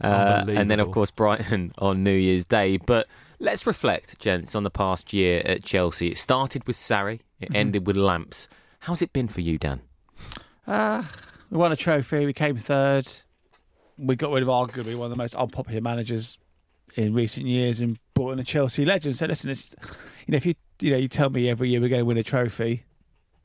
[0.00, 2.78] Uh, and then, of course, Brighton on New Year's Day.
[2.78, 3.06] But
[3.38, 6.08] let's reflect, gents, on the past year at Chelsea.
[6.08, 7.56] It started with Sarri, it Mm-hmm.
[7.56, 8.48] ended with Lamps.
[8.80, 9.82] How's it been for you, Dan?
[10.66, 11.04] Uh,
[11.50, 12.26] we won a trophy.
[12.26, 13.06] We came third.
[14.00, 16.38] We got rid of arguably one of the most unpopular managers
[16.94, 19.16] in recent years and brought in a Chelsea legend.
[19.16, 19.74] So listen, it's,
[20.26, 22.16] you know, if you you know you tell me every year we're going to win
[22.16, 22.84] a trophy,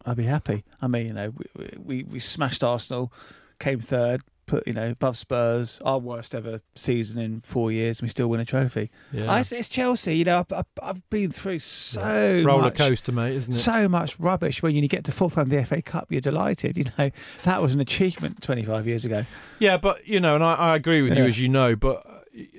[0.06, 0.64] I'd be happy.
[0.82, 3.12] I mean, you know, we we, we smashed Arsenal,
[3.60, 8.00] came third, put you know above Spurs, our worst ever season in four years.
[8.00, 8.92] and We still win a trophy.
[9.12, 9.32] Yeah.
[9.32, 10.18] I, it's Chelsea.
[10.18, 13.58] You know, I've, I've, I've been through so Roller much coaster, mate, isn't it?
[13.58, 14.62] so much rubbish.
[14.62, 16.78] When you get to fourth round of the FA Cup, you're delighted.
[16.78, 17.12] You know
[17.44, 19.26] that was an achievement 25 years ago.
[19.60, 22.06] Yeah, but you know, and I, I agree with you as you know, but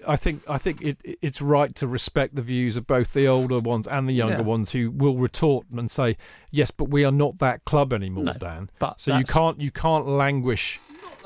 [0.09, 3.59] I think I think it, it's right to respect the views of both the older
[3.59, 4.41] ones and the younger Yeah.
[4.43, 6.17] ones who will retort and say,
[6.51, 9.71] "Yes, but we are not that club anymore, No, Dan." but so you can't you
[9.71, 10.81] can't languish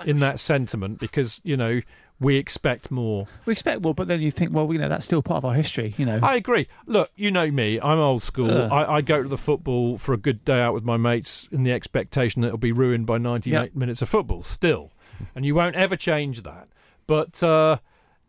[0.07, 1.81] in that sentiment because you know
[2.19, 3.27] we expect more.
[3.47, 5.55] We expect more, but then you think, well, you know, that's still part of our
[5.55, 5.95] history.
[5.97, 6.69] You know, I agree.
[6.87, 7.81] Look, you know me.
[7.81, 8.51] I'm old school.
[8.51, 8.69] Uh.
[8.69, 11.63] I, I go to the football for a good day out with my mates in
[11.63, 13.75] the expectation that it'll be ruined by 98 Yep.
[13.75, 14.91] minutes of football still.
[15.35, 16.69] and you won't ever change that.
[17.07, 17.79] But, uh,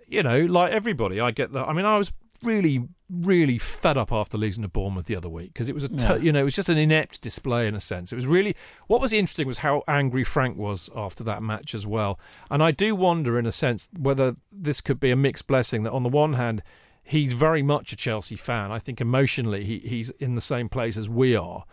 [0.07, 1.67] you know, like everybody, I get that.
[1.67, 2.13] I mean, I was
[2.43, 5.89] really, really fed up after losing to Bournemouth the other week because it was a,
[5.89, 6.15] t- Yeah.
[6.15, 8.11] you know, it was just an inept display in a sense.
[8.11, 8.55] It was really
[8.87, 12.19] what was interesting was how angry Frank was after that match as well.
[12.49, 15.83] And I do wonder, in a sense, whether this could be a mixed blessing.
[15.83, 16.63] That on the one hand,
[17.03, 18.71] he's very much a Chelsea fan.
[18.71, 21.65] I think emotionally, he, he's in the same place as we are,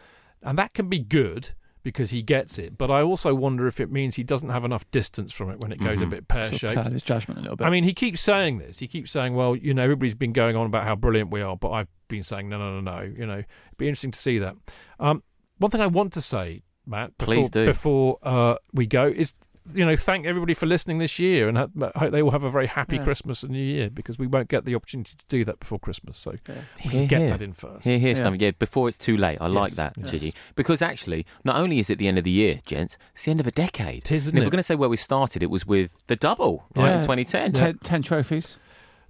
[0.42, 1.50] and that can be good
[1.90, 2.76] because he gets it.
[2.76, 5.72] But I also wonder if it means he doesn't have enough distance from it when
[5.72, 6.10] it goes a Mhm.
[6.10, 6.92] bit pear sort of shaped.
[6.92, 7.64] his judgment a little bit.
[7.66, 8.78] I mean, he keeps saying this.
[8.78, 11.56] He keeps saying, "Well, you know, everybody's been going on about how brilliant we are,"
[11.56, 14.38] but I've been saying, "No, no, no, no." You know, it'd be interesting to see
[14.38, 14.54] that.
[15.00, 15.22] Um,
[15.56, 17.64] one thing I want to say, Matt, before, Please do.
[17.64, 19.32] before uh, we go, is
[19.74, 22.44] you know, thank everybody for listening this year, and ha- I hope they all have
[22.44, 23.04] a very happy Yeah.
[23.04, 26.16] Christmas and New Year because we won't get the opportunity to do that before Christmas.
[26.18, 26.34] So
[26.84, 27.30] we Hear, get hear.
[27.30, 27.84] that in first.
[27.84, 28.24] Here, here's Yeah.
[28.24, 28.40] something.
[28.40, 29.38] Yeah, before it's too late.
[29.40, 30.10] I like that, yes.
[30.10, 30.34] Gigi.
[30.56, 33.40] Because actually, not only is it the end of the year, gents, it's the end
[33.40, 33.98] of a decade.
[34.04, 34.46] It is, isn't and if it?
[34.46, 36.94] we're going to say where we started, it was with the double, right, Yeah.
[36.96, 37.52] in 2010.
[37.52, 38.56] ten, ten trophies.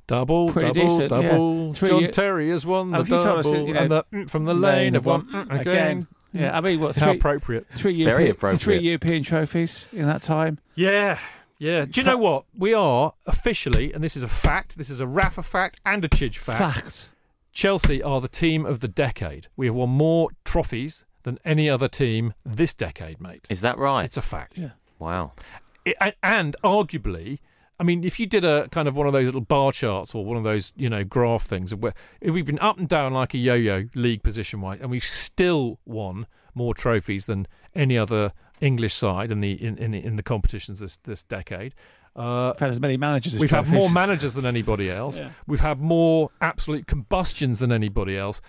[0.07, 1.29] Double, Pretty double, decent, yeah.
[1.31, 1.73] double.
[1.75, 3.91] Three John year- Terry has won the Have you told us double, you know, and
[3.91, 6.07] the mm, from the lane of one mm, again.
[6.33, 7.67] Yeah, I mean, what How three, appropriate.
[7.71, 8.61] three, Very Europe- appropriate.
[8.61, 10.59] three European trophies in that time.
[10.75, 11.19] Yeah,
[11.59, 11.87] Yeah.
[11.87, 12.45] Do you know what?
[12.57, 16.09] We are officially, and this is a fact, this is a Rafa fact and a
[16.09, 16.61] Chidge fact.
[16.81, 17.09] Fact.
[17.53, 19.49] Chelsea are the team of the decade.
[19.57, 23.47] We have won more trophies than any other team this decade, mate.
[23.51, 24.05] Is that right?
[24.05, 24.59] It's a fact.
[24.59, 24.71] Yeah.
[25.01, 25.33] wow.
[25.85, 27.39] It, and, and arguably,
[27.81, 30.25] I mean, if you did a kind of one of those little bar charts or
[30.25, 33.35] one of those, you know, graph things, where if we've been up and down like
[33.35, 38.95] a yo-yo league position wise, and we've still won more trophies than any other English
[38.95, 41.75] side in the in in the, in the competitions this this decade.
[42.17, 45.21] Uh, We've had as many managers as We've had more managers than anybody else.
[45.21, 45.31] Yeah.
[45.47, 48.41] We've had more absolute combustions than anybody else.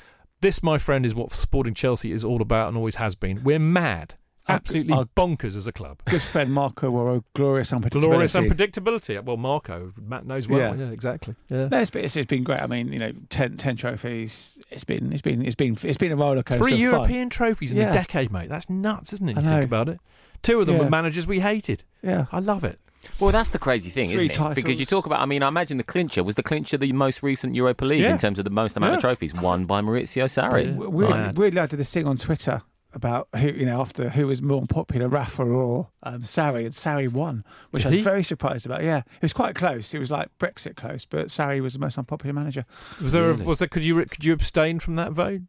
[0.42, 3.44] This, my friend, is what Sporting Chelsea is all about and always has been.
[3.44, 4.16] We're mad,
[4.50, 6.02] absolutely our- bonkers as a club.
[6.06, 8.02] Good friend Marco were glorious unpredictability.
[8.02, 9.24] Glorious unpredictability.
[9.24, 10.76] Well, Marco, Matt knows well.
[10.78, 10.86] Yeah.
[10.86, 11.36] Yeah, exactly.
[11.50, 11.68] Yeah.
[11.70, 12.62] No, it's been, it's, it's been great.
[12.62, 14.60] I mean, you know, 10, 10 trophies.
[14.70, 16.64] It's been it's been it's been it's been a roller coaster.
[16.64, 17.00] Three of fun.
[17.00, 17.90] European trophies in Yeah.
[17.92, 18.50] a decade, mate.
[18.50, 19.36] That's nuts, isn't it?
[19.38, 20.00] You think about it.
[20.42, 20.84] Two of them Yeah.
[20.84, 21.84] were managers we hated.
[22.02, 22.26] Yeah.
[22.32, 22.80] I love it.
[23.18, 24.34] Well, that's the crazy thing, Three isn't it?
[24.34, 24.56] titles.
[24.56, 27.24] Because you talk about, I mean, I imagine the clincher was the clincher the most
[27.24, 28.12] recent Europa League Yeah.
[28.12, 30.66] in terms of the most amount of trophies won by Maurizio Sarri.
[30.66, 30.72] Yeah.
[30.74, 31.38] We- Weirdly, Mad.
[31.38, 32.62] weirdly, I did this thing on Twitter
[32.94, 37.12] about who you know after who was more popular, Rafa or um, Sarri, and Sarri
[37.12, 38.04] won, which Did I was he?
[38.04, 38.84] very surprised about.
[38.84, 39.94] Yeah, it was quite close.
[39.94, 42.66] It was like Brexit close, but Sarri was the most unpopular manager.
[43.02, 43.24] Was there?
[43.32, 43.44] Really?
[43.44, 43.68] A, was there?
[43.68, 44.04] Could you?
[44.06, 45.42] Could you abstain from that vote?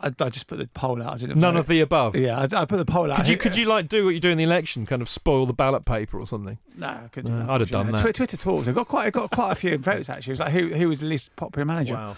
[0.00, 1.14] I, I just put the poll out.
[1.14, 1.38] I didn't.
[1.40, 1.60] None vote.
[1.60, 2.14] of the above.
[2.14, 3.16] Yeah, I, I put the poll out.
[3.16, 3.36] Could you?
[3.36, 4.86] Could you like do what you do in the election?
[4.86, 6.58] Kind of spoil the ballot paper or something?
[6.76, 7.32] No, I couldn't.
[7.32, 7.92] No, do that, I'd have done unfortunately.
[7.96, 8.02] that.
[8.02, 8.68] Twi- Twitter talks.
[8.68, 9.06] I got quite.
[9.06, 10.30] I got quite a few votes actually.
[10.30, 11.94] It was like who who was the least popular manager.
[11.94, 12.16] Wow.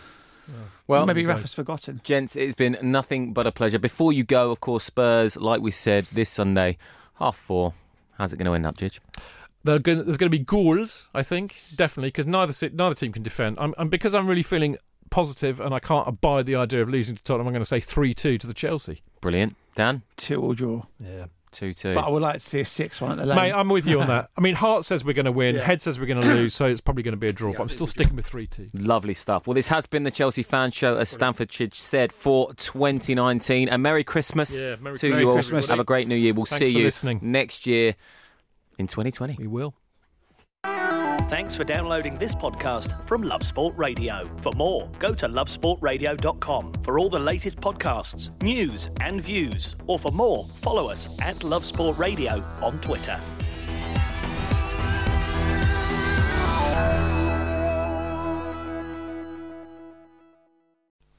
[0.86, 1.34] Well, maybe there.
[1.34, 2.00] Rafa's forgotten.
[2.04, 3.78] Gents, it's been nothing but a pleasure.
[3.78, 6.78] Before you go, of course, Spurs, like we said, this Sunday,
[7.14, 7.74] half four.
[8.18, 8.98] How's it going to end up, Chidge?
[9.62, 13.58] There's going to be goals, I think, definitely, because neither neither team can defend.
[13.60, 14.78] I'm, I'm because I'm really feeling
[15.10, 17.46] positive, and I can't abide the idea of losing to Tottenham.
[17.46, 19.02] I'm going to say three two to the Chelsea.
[19.20, 19.56] Brilliant.
[19.74, 20.02] Dan?
[20.16, 20.84] Two or draw.
[20.98, 21.94] Yeah, 2 2.
[21.94, 23.36] But I would like to see a six one at the lane.
[23.36, 24.30] mate, I'm with you on that.
[24.36, 25.62] I mean, heart says we're going to win, Yeah.
[25.62, 27.52] head says we're going to lose, so it's probably going to be a draw.
[27.52, 28.68] but I'm still sticking with three two.
[28.74, 29.46] Lovely stuff.
[29.46, 33.68] Well, this has been the Chelsea Fan Show, as Stamford Chidge said, for 2019.
[33.68, 35.34] And Merry Christmas Yeah, Merry to Merry you all.
[35.34, 35.68] Christmas.
[35.68, 36.34] Have a great new year.
[36.34, 37.18] We'll Thanks see you listening.
[37.22, 37.94] next year
[38.78, 39.36] in 2020.
[39.38, 39.74] We will.
[41.30, 44.28] Thanks for downloading this podcast from Love Sport Radio.
[44.42, 49.76] For more, go to lovesportradio.com for all the latest podcasts, news, and views.
[49.86, 53.20] Or for more, follow us at Love Sport Radio on Twitter.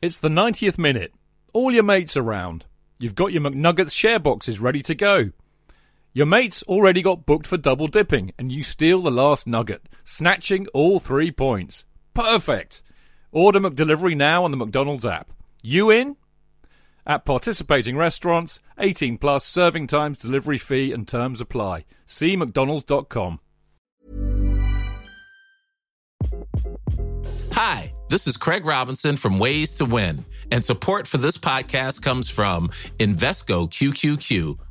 [0.02, 1.14] It's the 90th minute.
[1.54, 2.66] All your mates around.
[3.00, 5.32] You've got your McNuggets share boxes ready to go.
[6.14, 10.68] Your mates already got booked for double dipping, and you steal the last nugget, snatching
[10.74, 11.86] all three points.
[12.14, 12.82] Perfect!
[13.32, 15.32] Order McDelivery now on the McDonald's app.
[15.64, 16.18] You in?
[17.08, 21.86] At participating restaurants, 18 plus serving times, delivery fee, and terms apply.
[22.06, 23.40] See McDonald's.com.
[27.54, 32.30] Hi, this is Craig Robinson from Ways to Win, and support for this podcast comes
[32.30, 32.68] from
[33.00, 34.58] Invesco QQQ,